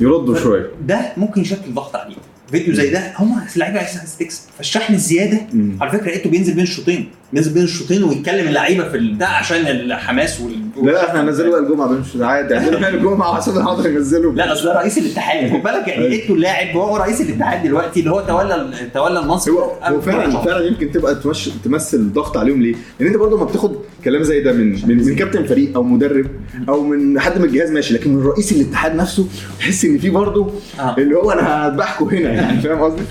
يردوا 0.00 0.36
شوية. 0.36 0.66
ده 0.86 1.00
ممكن 1.16 1.40
يشكل 1.40 1.74
ضغط 1.74 1.96
عليهم. 1.96 2.18
فيديو 2.50 2.74
زي 2.74 2.90
ده 2.90 3.12
هم 3.16 3.36
اللعيبه 3.56 3.78
عايزه 3.78 4.00
تكسب 4.18 4.40
فالشحن 4.56 4.94
الزياده 4.94 5.38
مم. 5.52 5.76
على 5.80 5.90
فكرة 5.90 6.06
لقيته 6.06 6.30
بينزل 6.30 6.54
بين 6.54 6.62
الشوطين 6.62 7.08
بينزل 7.32 7.52
بين 7.52 7.62
الشوطين 7.62 8.02
ويتكلم 8.04 8.48
اللعيبة 8.48 8.88
في 8.88 8.96
البتاع 8.96 9.28
عشان 9.28 9.66
الحماس 9.66 10.40
وال... 10.40 10.52
لا 10.86 10.90
لا 10.90 11.08
إحنا 11.08 11.20
هننزله 11.20 11.50
بقى 11.50 11.60
الجمعة 11.60 11.86
مش 11.86 12.06
عادي 12.20 12.56
اعملوا 12.56 12.80
بقى 12.80 12.90
الجمعة 12.94 13.34
عشان 13.36 13.64
حاضر 13.64 13.90
ننزله 13.90 14.32
لا 14.34 14.52
أصل 14.52 14.64
ده 14.64 14.72
رئيس 14.72 14.98
الاتحاد. 14.98 15.52
خد 15.52 15.62
بالك 15.62 15.88
يعني 15.88 16.08
لقيته 16.08 16.34
اللاعب 16.34 16.76
هو 16.76 16.96
رئيس 16.96 17.20
الاتحاد 17.20 17.62
دلوقتي 17.62 18.00
اللي 18.00 18.10
هو 18.10 18.20
تولى 18.20 18.68
تولى 18.94 19.18
المنصب 19.20 19.52
هو 19.52 20.00
فعلا 20.00 20.30
فعلا 20.42 20.66
يمكن 20.66 20.90
تبقى 20.92 21.16
تمثل 21.64 22.12
ضغط 22.12 22.36
عليهم 22.36 22.62
ليه؟ 22.62 22.74
لأن 23.00 23.08
أنت 23.08 23.16
برضه 23.16 23.38
ما 23.38 23.44
بتاخد 23.44 23.76
كلام 24.04 24.22
زي 24.22 24.40
ده 24.40 24.52
من 24.52 24.72
من, 24.88 25.04
من 25.06 25.14
كابتن 25.16 25.44
فريق 25.44 25.76
أو 25.76 25.82
مدرب 25.82 26.26
أو 26.68 26.84
من 26.84 27.20
حد 27.20 27.38
من 27.38 27.44
الجهاز 27.44 27.70
ماشي 27.70 27.94
لكن 27.94 28.14
من 28.14 28.22
رئيس 28.22 28.52
الاتحاد 28.52 28.94
نفسه 28.94 29.28
تحس 29.58 29.84
إن 29.84 29.98
في 29.98 30.10
برضه 30.10 30.50
آه. 30.80 30.94
اللي 30.98 31.14
هو 31.16 31.30
أنا 31.30 31.66
هذبحكم 31.66 32.08
هنا 32.08 32.32
يعني 32.32 32.60
فاهم 32.60 32.80
قصدي؟ 32.80 33.02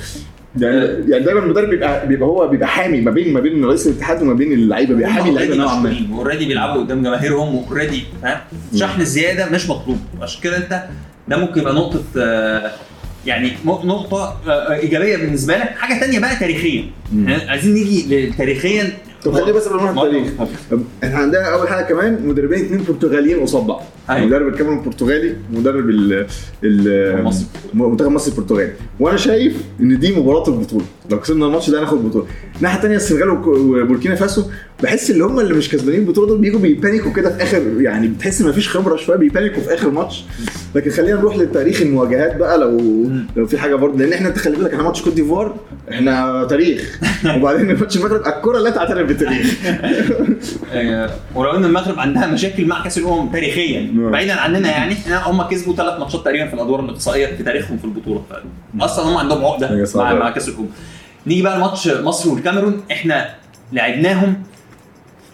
يعني 0.59 0.77
يعني 1.11 1.23
دايما 1.23 1.39
المدرب 1.39 1.69
بيبقى 1.69 2.07
بيبقى 2.07 2.29
هو 2.29 2.47
بيبقى 2.47 2.67
حامي 2.67 3.01
ما 3.01 3.11
بين 3.11 3.33
ما 3.33 3.39
بين 3.39 3.65
رئيس 3.65 3.87
الاتحاد 3.87 4.21
وما 4.21 4.33
بين 4.33 4.51
اللعيبة 4.51 4.95
بيبقى 4.95 5.11
حامي 5.11 5.29
اللعيبة 5.29 5.55
نوعا 5.55 5.79
ما. 5.79 5.95
already 6.13 6.45
بيلعبوا 6.45 6.83
قدام 6.83 7.03
جماهيرهم 7.03 7.55
و 7.55 7.61
already 7.61 8.03
فاهم؟ 8.21 8.37
شحن 8.75 9.01
الزياده 9.01 9.49
مش 9.49 9.69
مطلوب. 9.69 9.97
عشان 10.21 10.41
كده 10.43 10.57
أنت 10.57 10.83
ده 11.27 11.37
ممكن 11.37 11.61
يبقى 11.61 11.73
نقطة 11.73 12.03
آه، 12.17 12.71
يعني 13.25 13.51
آه، 13.67 14.73
إيجابية 14.73 15.17
بالنسبة 15.17 15.57
لك. 15.57 15.69
حاجة 15.77 15.99
تانية 15.99 16.19
بقى 16.19 16.35
تاريخيا. 16.35 16.85
يعني 17.25 17.49
عايزين 17.49 17.73
نيجي 17.73 18.31
تاريخيا 18.37 18.93
طب 19.23 19.33
خلينا 19.33 19.51
بس 19.51 19.67
قبل 19.67 19.75
ما 19.75 19.91
نروح 19.91 20.03
التاريخ 20.03 20.31
إحنا 21.03 21.17
عندنا 21.17 21.53
أول 21.53 21.67
حاجة 21.67 21.85
كمان 21.85 22.27
مدربين 22.27 22.65
اثنين 22.65 22.83
برتغاليين 22.83 23.39
قصاد 23.39 23.67
بعض. 23.67 23.83
أيوة. 24.09 24.25
مدرب 24.27 24.47
الكاميرون 24.47 24.79
البرتغالي 24.79 25.35
ومدرب 25.53 25.89
ال 25.89 26.27
ال 26.63 27.23
مصر. 27.23 27.45
منتخب 27.73 28.11
مصر 28.11 28.31
البرتغالي. 28.31 28.71
وأنا 28.99 29.17
شايف 29.17 29.57
إن 29.79 29.99
دي 29.99 30.15
مباراة 30.15 30.47
البطولة. 30.47 30.85
لو 31.11 31.19
كسبنا 31.19 31.45
الماتش 31.45 31.69
ده 31.69 31.79
هناخد 31.79 31.97
البطولة. 31.97 32.25
الناحيه 32.57 32.77
الثانية 32.77 32.95
السنغال 32.95 33.29
وبوركينا 33.29 34.15
فاسو 34.15 34.43
بحس 34.83 35.11
اللي 35.11 35.23
هم 35.23 35.39
اللي 35.39 35.53
مش 35.53 35.69
كسبانين 35.69 35.99
البطولة 35.99 36.27
دول 36.27 36.37
بيجوا 36.37 36.59
بيبانيكوا 36.59 37.11
كده 37.13 37.29
في 37.37 37.43
آخر 37.43 37.81
يعني 37.81 38.07
بتحس 38.07 38.41
إن 38.41 38.47
مفيش 38.47 38.69
خبرة 38.69 38.95
شوية 38.95 39.17
بيبانيكوا 39.17 39.61
في 39.61 39.73
آخر 39.73 39.89
ماتش. 39.89 40.23
لكن 40.75 40.91
خلينا 40.91 41.19
نروح 41.19 41.37
للتاريخ 41.37 41.81
المواجهات 41.81 42.35
بقى 42.37 42.57
لو 42.57 43.05
لو 43.35 43.45
في 43.45 43.57
حاجة 43.57 43.75
برضه. 43.75 43.97
لأن 43.97 44.13
إحنا 44.13 44.27
أنت 44.27 44.37
خلي 44.37 44.57
بالك 44.57 44.71
إحنا 44.71 44.83
ماتش 44.83 45.01
كوت 45.01 45.13
ديفوار 45.13 45.55
إحنا 45.91 46.45
تاريخ. 46.49 46.99
وبعدين 47.37 47.75
ماتش 47.79 47.97
المغرب 47.97 48.27
الكرة 48.27 48.59
لا 48.59 48.69
تعترف 48.69 49.07
بالتاريخ 49.07 49.53
آه، 50.73 51.09
ولو 51.35 51.51
إن 51.51 51.65
المغرب 51.65 51.99
عندها 51.99 52.27
مشاكل 52.27 52.65
مع 52.65 52.83
كأس 52.83 52.97
الأمم 52.97 53.31
تاريخيا. 53.31 53.91
بعيدا 54.11 54.39
عننا 54.39 54.69
يعني 54.69 54.93
إحنا 54.93 55.27
هم 55.27 55.41
كسبوا 55.41 55.75
ثلاث 55.75 55.99
ماتشات 55.99 56.21
تقريبا 56.25 56.47
في 56.47 56.53
الأدوار 56.53 56.79
الاقصائيه 56.79 57.35
في 57.35 57.43
تاريخهم 57.43 57.77
في 57.77 57.85
البطولة. 57.85 58.23
ف- 58.29 58.83
أصلا 58.83 59.05
هم 59.11 59.17
عندهم 59.17 59.45
عقدة. 59.45 59.87
مع, 59.95 60.13
مع 60.13 60.29
كاس 60.29 60.49
الأمم. 60.49 60.67
نيجي 61.27 61.41
بقى 61.41 61.57
لماتش 61.57 61.87
مصر 61.87 62.29
والكاميرون. 62.29 62.81
إحنا 62.91 63.29
لعبناهم. 63.73 64.43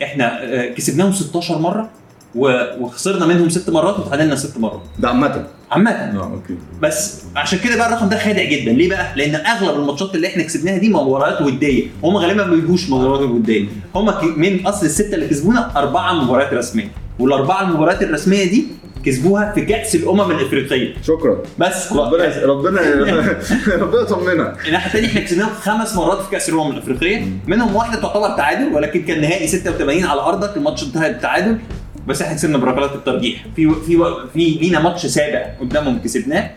إحنا 0.03 0.43
آه، 0.43 0.74
كسبناهم 0.74 1.12
16 1.13 1.58
مرة 1.60 1.89
وخسرنا 2.36 3.25
منهم 3.25 3.50
ست 3.50 3.70
مرات 3.70 4.00
وتعادلنا 4.00 4.36
ست 4.36 4.58
مرات. 4.58 4.82
ده 5.00 5.08
عامة. 5.08 5.46
عامة. 5.72 5.89
آه 5.91 6.32
أوكي. 6.34 6.55
بس 6.82 7.24
عشان 7.36 7.60
كده 7.60 7.75
بقى 7.77 7.88
الرقم 7.88 8.10
ده 8.10 8.17
خادع 8.17 8.43
جدا. 8.43 8.72
ليه 8.72 8.89
بقى؟ 8.89 9.15
لأن 9.15 9.36
أغلب 9.36 9.79
الماتشات 9.79 10.15
اللي 10.15 10.27
إحنا 10.27 10.43
كسبناها 10.43 10.77
دي 10.77 10.89
مباريات 10.89 11.41
ودية. 11.41 11.88
هم 12.03 12.17
غالبا 12.17 12.46
ما 12.46 12.55
بيجوش 12.55 12.89
مباريات 12.89 13.29
ودية. 13.29 13.65
هم 13.96 14.13
من 14.39 14.67
أصل 14.67 14.86
الستة 14.86 15.15
اللي 15.15 15.27
كسبونا 15.27 15.72
أربعة 15.79 16.13
مباريات 16.13 16.53
رسمية. 16.53 16.91
والأربعة 17.20 17.62
المباريات 17.62 18.03
الرسمية 18.03 18.46
دي 18.46 18.67
كسبوها 19.05 19.51
في 19.51 19.62
كأس 19.65 19.96
الأمم 19.96 20.32
الإفريقية. 20.32 20.93
شكرا. 21.08 21.38
بس. 21.60 21.91
ربنا 21.93 22.46
ربنا 22.51 22.82
ربنا 23.82 24.01
يطمنا 24.01 24.55
الناحية 24.67 24.88
الثانية 24.88 25.08
إحنا 25.08 25.22
كسبناهم 25.22 25.50
خمس 25.53 25.96
مرات 25.96 26.22
في 26.22 26.32
كأس 26.32 26.50
الأمم 26.50 26.72
الإفريقية. 26.72 27.25
منهم 27.48 27.75
واحدة 27.75 28.01
تعتبر 28.01 28.38
تعادل 28.38 28.74
ولكن 28.75 29.01
كان 29.01 29.22
نهائي 29.22 29.48
86 29.48 30.03
على 30.03 30.22
أرضك 30.22 30.58
الماتش 30.58 30.84
انتهى 30.84 31.10
بالتعادل 31.13 31.58
بس 32.08 32.22
إحنا 32.22 32.36
كسبنا 32.36 32.58
بركلات 32.58 32.96
الترجيح. 32.96 33.46
في 33.55 33.72
في 33.88 33.98
في 34.34 34.39
لينا 34.62 34.79
ماتش 34.79 35.05
سابع 35.05 35.46
قدامهم 35.62 36.00
كسبناه. 36.03 36.50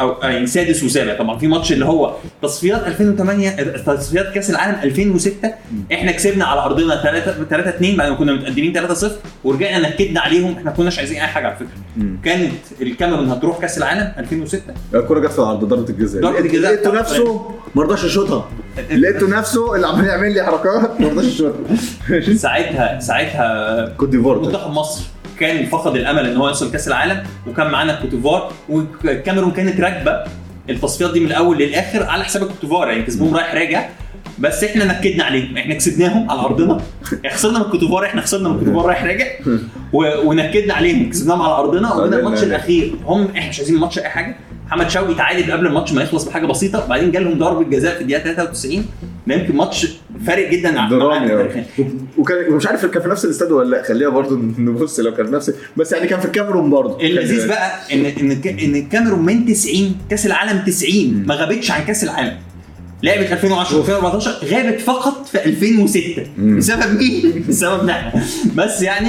أو 0.00 0.16
يعني 0.22 0.46
سادس 0.46 0.82
وسابع. 0.82 1.14
طبعا 1.18 1.38
في 1.38 1.46
ماتش 1.46 1.72
اللي 1.72 1.84
هو 1.84 2.14
تصفيات 2.42 2.86
2008 2.86 3.50
تصفيات 3.86 4.34
كأس 4.34 4.50
العالم 4.50 4.78
2006 4.82 5.54
إحنا 5.92 6.12
كسبنا 6.12 6.44
على 6.44 6.60
أرضنا 6.60 7.02
3 7.02 7.44
3 7.50 7.68
2 7.68 7.96
بعد 7.96 8.08
ما 8.08 8.16
كنا 8.16 8.32
متقدمين 8.32 8.72
3 8.72 8.94
0 8.94 9.16
ورجعنا 9.44 9.88
نكدنا 9.88 10.20
عليهم. 10.20 10.52
إحنا 10.52 10.64
ما 10.64 10.70
كناش 10.70 10.98
عايزين 10.98 11.20
أي 11.20 11.26
حاجة 11.26 11.46
على 11.46 11.56
فكرة. 11.56 12.06
كانت 12.24 12.52
الكاميرون 12.82 13.28
هتروح 13.28 13.58
كأس 13.60 13.78
العالم 13.78 14.12
2006 14.18 14.62
الكرة 14.94 15.18
جت 15.20 15.32
في 15.32 15.38
العرض 15.38 15.64
ضربة 15.64 15.88
الجزاء. 15.88 16.22
ضربة 16.22 16.38
الجزاء. 16.38 16.72
لقيته 16.72 16.92
نفسه 16.92 17.50
ما 17.74 17.82
رضاش 17.82 18.04
يشوطها. 18.04 18.48
لقيته 18.90 19.28
نفسه 19.28 19.74
اللي 19.74 19.86
عمال 19.86 20.06
يعمل 20.06 20.34
لي 20.34 20.42
حركات 20.42 21.00
ما 21.00 21.08
رضاش 21.08 21.24
يشوطها. 21.24 21.76
ساعتها 22.34 23.00
ساعتها 23.00 23.88
كوت 23.88 24.08
ديفوار 24.08 24.38
منتخب 24.38 24.70
مصر 24.70 25.04
كان 25.42 25.66
فقد 25.66 25.96
الامل 25.96 26.26
ان 26.26 26.36
هو 26.36 26.48
يوصل 26.48 26.70
كاس 26.72 26.88
العالم 26.88 27.22
وكان 27.46 27.70
معانا 27.70 27.94
كوت 28.00 28.20
ديفوار 28.20 28.52
والكاميرون 28.68 29.50
كانت 29.50 29.80
راكبة. 29.80 30.24
التصفيات 30.70 31.12
دي 31.12 31.20
من 31.20 31.26
الأول 31.26 31.58
للآخر 31.58 32.02
على 32.02 32.24
حساب 32.24 32.42
الكوت 32.42 32.62
ديفوار 32.62 32.88
يعني 32.88 33.02
كسبهم 33.02 33.34
رايح 33.36 33.54
راجع. 33.54 33.88
بس 34.38 34.64
إحنا 34.64 34.84
نكدنا 34.84 35.24
عليهم 35.24 35.56
إحنا 35.56 35.74
كسبناهم 35.74 36.30
على 36.30 36.40
أرضنا. 36.40 36.80
خسرنا 37.30 37.58
من 37.58 37.64
الكوت 37.64 37.82
ديفوار 37.82 38.04
إحنا 38.04 38.20
خسرنا 38.20 38.48
من 38.48 38.54
الكوت 38.54 38.68
ديفوار 38.68 38.86
رايح 38.86 39.04
راجع. 39.04 39.26
و- 39.92 40.28
ونكدنا 40.30 40.74
عليهم 40.74 41.10
كسبناهم 41.10 41.42
على 41.42 41.54
أرضنا. 41.54 41.94
وجينا 41.94 42.16
الماتش 42.18 42.42
الأخير 42.42 42.94
هم 43.06 43.28
إحنا 43.36 43.48
مش 43.48 43.58
عايزين 43.58 43.76
الماتش 43.76 43.98
أي 43.98 44.08
حاجة. 44.08 44.36
محمد 44.66 44.90
شوقي 44.90 45.14
تعادل 45.14 45.52
قبل 45.52 45.66
الماتش 45.66 45.92
ما 45.92 46.02
يخلص 46.02 46.24
بحاجة 46.24 46.46
بسيطة. 46.46 46.84
وبعدين 46.84 47.10
جالهم 47.10 47.38
ضربه 47.38 47.64
جزاء 47.70 47.94
في 47.94 48.00
الدقيقة 48.00 48.22
93 48.22 48.86
ده 49.26 49.34
يمكن 49.34 49.56
ماتش 49.56 49.86
فارق 50.26 50.50
جدا 50.50 50.80
عن 50.80 50.88
درامي. 50.90 51.28
تاريخياً. 51.28 51.64
وكان 52.18 52.52
مش 52.52 52.66
عارف 52.66 52.86
كان 52.86 53.02
في 53.02 53.08
نفس 53.08 53.24
الاستاد 53.24 53.52
ولا 53.52 53.76
لا 53.76 53.82
خليها 53.82 54.08
برضه 54.08 54.36
نبص 54.58 55.00
لو 55.00 55.14
كان 55.14 55.26
في 55.26 55.32
نفس 55.32 55.52
بس 55.76 55.92
يعني 55.92 56.06
كان 56.08 56.20
في 56.20 56.26
الكاميرون 56.26 56.70
برضه 56.70 57.00
اللذيذ 57.00 57.48
بقى 57.48 57.70
ان 57.92 58.04
إن 58.04 58.30
إن 58.46 58.74
الكاميرون 58.76 59.24
من 59.24 59.46
90 59.46 59.96
كأس 60.10 60.26
العالم 60.26 60.62
90 60.66 61.24
ما 61.26 61.34
غابتش 61.34 61.70
عن 61.70 61.84
كأس 61.84 62.04
العالم 62.04 62.36
لعبت 63.02 63.32
2010 63.32 63.78
2014 63.80 64.30
غابت 64.46 64.80
فقط 64.80 65.26
في 65.26 65.44
2006 65.44 66.26
مم. 66.38 66.56
بسبب 66.58 66.98
مين؟ 66.98 67.22
بسببنا 67.48 67.92
إحنا 67.92 68.22
بس 68.56 68.82
يعني 68.82 69.08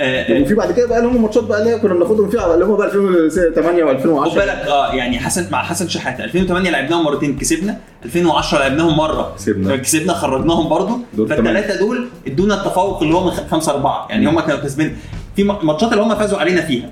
آه، 0.00 0.38
آه، 0.38 0.42
وفي 0.42 0.54
بعد 0.54 0.72
كده 0.72 0.86
بقى 0.86 1.02
لهم 1.02 1.22
ماتشات 1.22 1.44
بقى 1.44 1.62
اللي 1.62 1.78
كنا 1.78 1.94
بناخدهم 1.94 2.30
فيها 2.30 2.54
اللي 2.54 2.64
هم 2.64 2.76
بقى 2.76 2.86
2008 2.86 3.84
خد 3.84 4.00
و2010 4.30 4.34
بالك 4.34 4.48
آه 4.68 4.94
يعني 4.94 5.18
حسن 5.18 5.46
مع 5.52 5.62
حسن 5.62 5.88
شحاته 5.88 6.24
2008 6.24 6.70
لعبناهم 6.70 7.04
مرتين 7.04 7.38
كسبنا. 7.38 7.78
2010 8.04 8.58
لعبناهم 8.58 8.96
مرة. 8.96 9.34
كسبنا. 9.36 9.76
كسبنا 9.76 10.12
خرجناهم 10.12 10.68
دول 11.14 11.28
فالثلاثه 11.28 11.78
دول 11.78 12.08
ادونا 12.26 12.54
التفوق 12.54 13.02
اللي 13.02 13.14
هو 13.14 13.24
من 13.24 13.30
5 13.30 13.72
4 13.72 14.06
يعني 14.10 14.28
هم 14.28 14.40
كانوا 14.40 14.60
كسبين 14.60 14.96
في 15.36 15.44
ماتشات 15.44 15.92
اللي 15.92 16.02
هم 16.02 16.14
فازوا 16.14 16.38
علينا 16.38 16.60
فيها. 16.60 16.90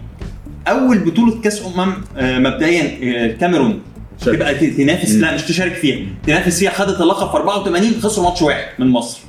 أول 0.69 0.99
بطولة 0.99 1.41
كأس 1.41 1.63
أمم 1.67 1.93
آه، 2.17 2.39
مبدئيا 2.39 2.83
آه، 2.83 3.27
الكاميرون 3.27 3.81
شارك. 4.25 4.37
تبقى 4.37 4.55
تنافس. 4.55 5.13
لا 5.13 5.35
مش 5.35 5.43
تشارك 5.43 5.73
فيها. 5.73 6.07
تنافس 6.27 6.59
فيها 6.59 6.71
خدت 6.71 7.01
اللقب 7.01 7.31
في 7.31 7.37
84 7.37 8.01
خسروا 8.03 8.27
ماتش 8.29 8.43
واحد 8.43 8.65
من 8.79 8.87
مصر. 8.87 9.21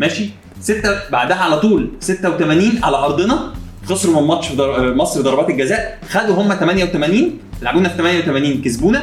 ماشي؟ 0.00 0.30
ستة 0.60 1.10
بعدها 1.12 1.36
على 1.36 1.60
طول 1.60 1.90
86 2.00 2.80
على 2.82 2.96
أرضنا. 2.96 3.52
خسروا 3.86 4.20
من 4.20 4.28
ماتش 4.28 4.48
في 4.48 4.56
در... 4.56 4.94
مصر 4.94 5.20
ضربات 5.20 5.50
الجزاء. 5.50 5.98
خدوا 6.08 6.34
هم 6.34 6.54
88 6.54 7.38
لعبونا 7.62 7.88
في 7.88 7.96
88 7.96 8.62
كسبونا. 8.62 9.02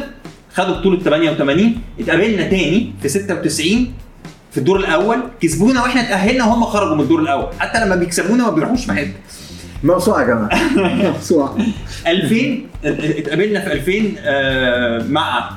خدوا 0.54 0.76
بطولة 0.76 1.00
88 1.00 1.76
اتقابلنا 2.00 2.44
تاني 2.44 2.94
في 3.02 3.10
96 3.10 3.94
في 4.52 4.58
الدور 4.58 4.80
الأول. 4.80 5.18
كسبونا 5.42 5.82
وإحنا 5.82 6.02
اتأهلنا 6.02 6.46
وهم 6.46 6.64
خرجوا 6.64 6.96
من 6.96 7.02
الدور 7.02 7.20
الأول. 7.22 7.48
حتى 7.60 7.86
لما 7.86 7.96
بيكسبونا 7.96 8.44
ما 8.44 8.50
بيروحوش 8.50 8.86
في 8.86 8.94
حتة 8.94 9.12
موسوعه 9.84 10.22
يا 10.22 10.28
جماعة. 10.28 10.50
موسوعه 11.14 11.58
2000 12.08 12.60
اتقابلنا 12.86 13.60
في 13.60 13.74
2000 13.74 14.16
آه، 14.20 15.04
مع 15.10 15.50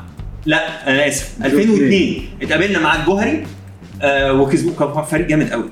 لا 0.46 0.90
أنا 0.90 1.08
آسف. 1.08 1.30
2002 1.44 2.22
اتقابلنا 2.42 2.78
مع 2.78 2.96
الجوهري 3.00 3.46
آه، 4.02 4.32
وكسبوا 4.32 4.72
كان 4.94 5.04
فريق 5.04 5.26
جامد 5.26 5.50
قوي. 5.52 5.64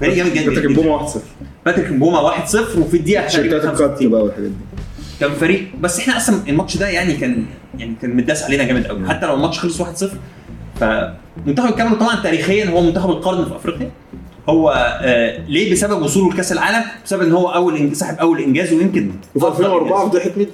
فريق 0.00 0.14
جامد 0.14 0.32
جدا. 0.32 0.62
كنت 0.68 0.76
بوما 0.78 1.06
1-0 1.08 1.18
باتريك 1.66 1.90
مبوما 1.92 2.30
1-0 2.46 2.56
وفي 2.78 2.96
الدقيقة 2.96 3.28
شيرتات 3.28 3.62
تقريبا 3.62 3.70
الكات 3.72 3.78
65 3.78 4.10
بقى 4.10 4.22
والحاجات 4.22 4.48
دي. 4.48 4.54
كان 5.20 5.30
فريق 5.32 5.66
بس 5.80 5.98
إحنا 6.00 6.16
أصلا 6.16 6.36
الماتش 6.48 6.76
ده 6.76 6.88
يعني 6.88 7.14
كان 7.14 7.44
يعني 7.78 7.94
كان 8.02 8.16
متداس 8.16 8.42
علينا 8.42 8.64
جامد 8.64 8.86
قوي. 8.86 9.08
حتى 9.08 9.26
لو 9.26 9.34
الماتش 9.34 9.58
خلص 9.58 9.82
1-0 9.82 9.86
فمنتخب 10.80 11.68
الكاميرون 11.68 11.98
طبعا 11.98 12.22
تاريخيا 12.22 12.70
هو 12.70 12.80
منتخب 12.80 13.10
القرن 13.10 13.44
في 13.44 13.56
أفريقيا. 13.56 13.90
هو 14.48 14.70
آه 15.02 15.38
ليه؟ 15.48 15.72
بسبب 15.72 16.02
وصوله 16.02 16.32
لكأس 16.34 16.52
العالم 16.52 16.84
بسبب 17.04 17.22
إن 17.22 17.32
هو 17.32 17.48
أول 17.48 17.96
صاحب 17.96 18.16
أول 18.18 18.40
إنجاز 18.40 18.72
ويمكن 18.72 19.10
وفي 19.34 19.48
أفضل 19.48 19.64
2004 19.64 20.08
فضيحه 20.08 20.30
مين؟ 20.36 20.46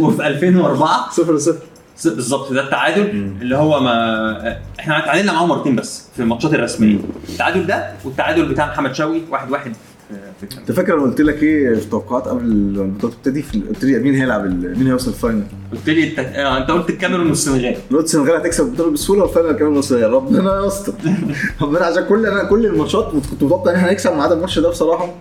وفي 0.00 0.26
2004 0.26 1.10
0 1.12 1.38
0 1.38 1.38
س- 1.38 1.58
بالظبط 2.04 2.52
ده 2.52 2.64
التعادل 2.64 3.32
اللي 3.40 3.56
هو 3.56 3.80
ما 3.80 4.58
إحنا 4.80 5.00
تعادلنا 5.00 5.32
معاهم 5.32 5.48
مرتين 5.48 5.76
بس 5.76 6.04
في 6.16 6.22
الماتشات 6.22 6.54
الرسمية. 6.54 6.98
التعادل 7.28 7.66
ده 7.66 7.90
والتعادل 8.04 8.46
بتاع 8.48 8.66
محمد 8.66 8.94
شوقي 8.94 9.20
واحد 9.30 9.50
واحد. 9.50 9.72
الكاميرون. 10.10 10.58
انت 10.58 10.72
فاكر 10.72 10.94
أنا 10.94 11.02
قلت 11.02 11.20
لك 11.20 11.42
إيه 11.42 11.74
في 11.74 11.86
توقعات 11.86 12.28
قبل 12.28 12.44
البطوله 12.44 13.12
تبتدي 13.12 13.42
في 13.42 13.60
قلت 13.68 13.84
لي 13.84 13.98
مين 13.98 14.14
هيلعب 14.14 14.44
مين 14.78 14.86
هيوصل 14.86 15.10
ال 15.10 15.15
final؟ 15.15 15.42
قلت 15.72 15.88
لي 15.90 16.10
انت 16.10 16.18
آه، 16.18 16.58
انت 16.58 16.70
قلت 16.70 16.90
الكاميرون 16.90 17.26
والسنغال. 17.28 17.76
قلت 17.90 18.04
السنغال 18.04 18.36
هتكسب 18.36 18.64
البطولة 18.66 18.90
بسهولة 18.90 19.22
وال 19.22 19.31
final 19.31 19.52
كمان 19.52 19.72
مصرية. 19.72 20.06
ربنا 20.06 20.66
يستر. 20.66 20.92
ربنا 21.62 21.84
عشان 21.84 22.04
كل 22.04 22.26
أنا 22.26 22.44
كل 22.44 22.66
الماتشات 22.66 23.04
كنت 23.12 23.42
متوقع 23.44 23.70
إن 23.70 23.76
إحنا 23.76 23.90
هنكسب 23.90 24.16
ما 24.16 24.22
عدا 24.22 24.34
الماتش 24.34 24.58
ده 24.58 24.68
بصراحة. 24.68 25.14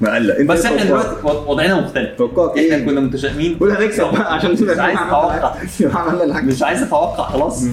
مقلق. 0.00 0.40
بس 0.42 0.64
إحنا؟ 0.64 0.84
دلوقتي 0.84 1.08
وض- 1.22 1.48
وضعنا 1.48 1.80
مختلف. 1.80 2.10
توقعك 2.18 2.58
إحنا 2.58 2.76
إيه؟ 2.76 2.84
كنا 2.86 3.00
متشائمين. 3.00 3.58
قول 3.58 3.70
هنكسب 3.70 4.04
بقى 4.12 4.34
عشان 4.34 4.52
مش 4.52 4.60
عايز 4.78 4.98
أتوقع. 4.98 6.40
مش 6.42 6.62
عايز 6.62 6.82
أتوقع 6.82 7.24
خلاص. 7.28 7.64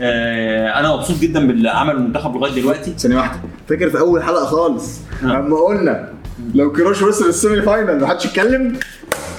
آه 0.00 0.80
أنا 0.80 0.96
مبسوط 0.96 1.18
جدا 1.18 1.46
باللي 1.46 1.70
عمله 1.70 1.96
المنتخب 1.96 2.36
لغاية 2.36 2.52
دلوقتي. 2.54 2.94
ثانية 2.98 3.16
واحدة. 3.16 3.40
فاكر 3.68 3.90
في 3.90 3.98
أول 3.98 4.22
حلقة 4.22 4.46
خالص 4.46 4.98
آه. 5.22 5.26
لما 5.26 5.56
قلنا 5.56 6.08
لو 6.54 6.72
كيروش 6.72 7.02
وصل 7.02 7.28
ال 7.28 7.62
semi-final 7.62 8.00
محدش 8.00 8.24
يتكلم؟ 8.24 8.72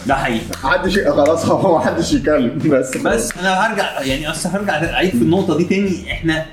ده 0.07 0.15
حقيقي. 0.15 0.41
محدش 0.63 0.99
خلاص 0.99 1.45
هو 1.45 1.77
محدش 1.77 2.13
يتكلم. 2.13 2.59
بس. 2.65 2.97
بس 2.97 3.31
أنا 3.39 3.53
هرجع 3.53 4.01
يعني 4.01 4.31
أصل 4.31 4.49
هرجع 4.49 4.73
أعيد 4.93 5.09
في 5.09 5.21
النقطة 5.21 5.57
دي 5.57 5.63
تاني. 5.63 6.11
إحنا 6.11 6.45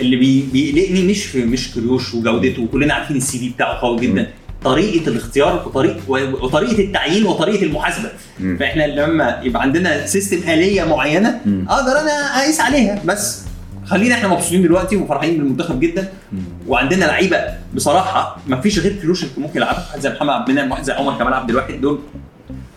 اللي 0.00 0.16
بي 0.16 0.48
بيقلقني 0.52 1.06
مش 1.10 1.24
في 1.26 1.44
مش 1.44 1.74
كيروش 1.74 2.14
وجودته. 2.14 2.62
وكلنا 2.62 2.94
عارفين 2.94 3.16
ال 3.16 3.38
CV 3.38 3.48
بتاعه 3.48 3.74
قوي 3.80 4.00
جدا. 4.00 4.26
طريقة 4.64 5.08
الاختيار 5.08 5.62
وطريقه 5.66 6.00
وطريقة 6.44 6.82
التعيين 6.82 7.26
وطريقة 7.26 7.62
المحاسبة. 7.62 8.08
مم. 8.40 8.56
فإحنا 8.60 8.86
لما 8.86 9.40
يبقى 9.42 9.62
عندنا 9.62 10.06
system 10.06 10.50
آلية 10.50 10.84
معينة. 10.84 11.40
أقدر 11.68 12.00
أنا 12.00 12.10
أقيس 12.10 12.60
عليها. 12.60 13.02
بس 13.04 13.42
خلينا 13.84 14.14
إحنا 14.14 14.28
مبسوطين 14.28 14.62
دلوقتي 14.62 14.96
وفرحانين 14.96 15.38
بالمنتخب 15.38 15.80
جدا. 15.80 16.08
وعندنا 16.66 17.04
لعيبة 17.04 17.38
بصراحة 17.74 18.36
ما 18.46 18.60
فيش 18.60 18.78
غير 18.78 18.92
اللي 18.92 19.14
ممكن 19.38 19.56
يلعبها. 19.56 19.86
واحد 19.88 20.00
زي 20.00 20.10
محمد 20.10 20.30
عبد 20.30 20.48
المنعم 20.48 20.70
واحد 20.70 20.84
زي 20.84 20.92
عمر 20.92 21.18
كمال 21.18 21.34
عبد 21.34 21.50
الواحد 21.50 21.80
دول 21.80 21.98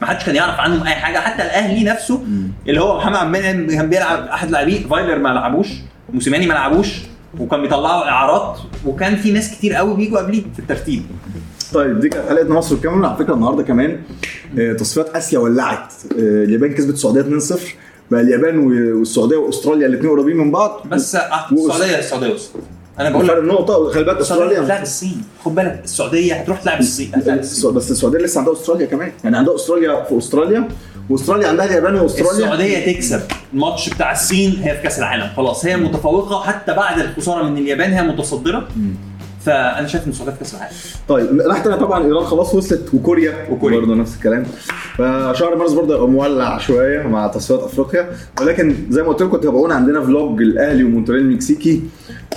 ما 0.01 0.07
حدش 0.07 0.23
كان 0.25 0.35
يعرف 0.35 0.59
عنهم 0.59 0.83
أي 0.83 0.95
حاجة. 0.95 1.17
حتى 1.17 1.43
الأهلي 1.43 1.83
نفسه 1.83 2.23
اللي 2.67 2.81
هو 2.81 2.97
محمد 2.97 3.15
عبد 3.15 3.35
المنعم 3.35 3.67
كان 3.77 3.89
بيلعب 3.89 4.27
احتياطي. 4.27 4.87
فايلر 4.89 5.17
ما 5.17 5.29
لعبوش 5.29 5.67
موسيماني 6.13 6.47
ما 6.47 6.53
لعبوش 6.53 6.87
وكان 7.39 7.61
بيطلعوا 7.61 8.09
إعارات 8.09 8.59
وكان 8.85 9.15
في 9.15 9.31
ناس 9.31 9.51
كتير 9.51 9.73
قوي 9.73 9.95
بيجوا 9.95 10.19
قبليه 10.19 10.41
في 10.53 10.59
الترتيب. 10.59 11.03
طيب 11.75 11.99
دي 11.99 12.09
كانت 12.09 12.29
حلقة 12.29 12.49
مصر 12.53 12.73
والكاميرون 12.75 13.05
على 13.05 13.17
فكرة 13.17 13.33
النهارده 13.33 13.63
كمان 13.63 13.99
آه، 14.59 14.73
تصفيات 14.73 15.09
آسيا 15.09 15.39
ولعت. 15.39 15.93
آه، 16.19 16.43
اليابان 16.43 16.73
كسبت 16.73 16.93
السعودية 16.93 17.21
2-0 17.21 17.55
بقى 18.11 18.21
اليابان 18.21 18.57
والسعودية 18.57 19.37
وأستراليا 19.37 19.87
الاثنين 19.87 20.11
قريبين 20.11 20.37
من 20.37 20.51
بعض. 20.51 20.81
بس 20.91 21.15
آه، 21.15 21.53
و- 21.53 21.67
السعودية 21.69 21.99
السعودية 21.99 22.33
وصلت 22.33 22.51
أنا 22.99 23.09
بقول 23.09 23.27
لك 23.27 23.37
النقطه 23.37 23.89
خلي 23.89 24.03
بالك 24.03 24.17
أستراليا 24.17 24.61
هتلاعب 24.61 24.83
الصين. 24.83 25.21
خد 25.45 25.55
بالك 25.55 25.81
السعودية 25.83 26.33
هتروح 26.33 26.61
تلعب 26.61 26.79
الصين. 26.79 27.11
بس 27.75 27.91
السعودية 27.91 28.19
لسه 28.19 28.39
عندها 28.39 28.53
أستراليا 28.53 28.85
كمان. 28.85 29.11
يعني 29.23 29.37
عندها 29.37 29.55
أستراليا 29.55 30.03
في 30.03 30.17
أستراليا 30.17 30.67
وأستراليا 31.09 31.47
عندها 31.47 31.65
اليابان 31.65 31.95
وأستراليا. 31.95 32.31
السعودية 32.31 32.93
تكسب 32.93 33.21
الماتش 33.53 33.89
بتاع 33.89 34.11
الصين 34.11 34.51
هي 34.61 34.75
في 34.75 34.81
كأس 34.83 34.99
العالم. 34.99 35.29
خلاص 35.37 35.65
هي 35.65 35.77
متفوقة 35.77 36.43
حتى 36.43 36.73
بعد 36.73 36.99
الخسارة 36.99 37.43
من 37.43 37.57
اليابان 37.57 37.91
هي 37.93 38.01
متصدرة. 38.03 38.67
فأنا 39.45 39.87
شايف 39.87 40.05
إن 40.05 40.09
السعوديه 40.09 40.33
في 40.33 40.39
كأس 40.39 40.53
العالم. 40.55 40.73
طيب 41.07 41.41
تانية 41.63 41.75
طبعا 41.75 42.05
إيران 42.05 42.25
خلاص 42.25 42.55
وصلت. 42.55 42.93
وكوريا. 42.93 43.47
وكوريا. 43.51 43.79
برضه 43.79 43.95
نفس 43.95 44.15
الكلام. 44.15 44.43
فشهر 44.97 45.55
مارس 45.55 45.71
برضه 45.73 45.93
هيبقى 45.95 46.07
مولع 46.07 46.57
شوية 46.57 47.01
مع 47.07 47.27
تصفيات 47.27 47.59
أفريقيا. 47.59 48.09
ولكن 48.41 48.75
زي 48.89 49.01
ما 49.03 49.07
قلت 49.07 49.21
لكم 49.21 49.37
تابعونا 49.37 49.75
عندنا 49.75 50.01
vlog 50.01 50.41
الأهلي 50.41 50.83
ومونتيري 50.83 51.21
المكسيكي. 51.21 51.81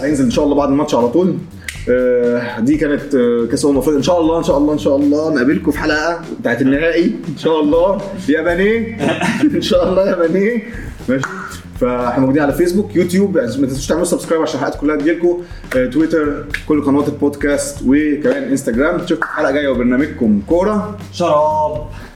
هينزل 0.00 0.24
إن 0.24 0.30
شاء 0.30 0.44
الله 0.44 0.56
بعد 0.56 0.68
الماتش 0.68 0.94
على 0.94 1.08
طول. 1.08 1.34
آه، 1.90 2.60
دي 2.60 2.76
كانت 2.76 3.14
آه، 3.14 3.46
كأس 3.50 3.64
امم 3.64 3.78
افريقيا 3.78 3.98
إن 3.98 4.02
شاء 4.02 4.20
الله 4.20 4.38
إن 4.38 4.44
شاء 4.44 4.58
الله 4.58 4.72
إن 4.72 4.78
شاء 4.78 4.96
الله 4.96 5.34
نقابلكم 5.34 5.70
في 5.70 5.78
حلقة 5.78 6.20
بتاعت 6.40 6.62
النهائي. 6.62 7.04
إن 7.28 7.36
شاء 7.38 7.60
الله. 7.60 7.98
ياباني 8.28 8.96
إن 9.56 9.62
شاء 9.62 9.88
الله 9.88 10.08
ياباني 10.10 10.62
ماشي. 11.08 11.24
فاحنا 11.80 12.20
موجودين 12.20 12.42
على 12.42 12.52
فيسبوك 12.52 12.96
يوتيوب 12.96 13.36
يعني 13.36 13.56
ما 13.58 13.66
تنسوش 13.66 13.86
تعملوا 13.86 14.06
subscribe 14.06 14.42
عشان 14.42 14.60
الحلقات 14.60 14.80
كلها 14.80 14.96
تجيلكم 14.96 15.42
آه، 15.76 15.86
تويتر 15.86 16.44
كل 16.68 16.84
قنوات 16.84 17.08
البودكاست 17.08 17.78
وكمان 17.86 18.42
انستجرام 18.42 18.96
نشوفكم 18.96 19.26
في 19.26 19.32
حلقة 19.32 19.50
جاية 19.50 19.68
وبرنامجكم 19.68 20.42
كورة. 20.48 20.98
شراب. 21.12 21.86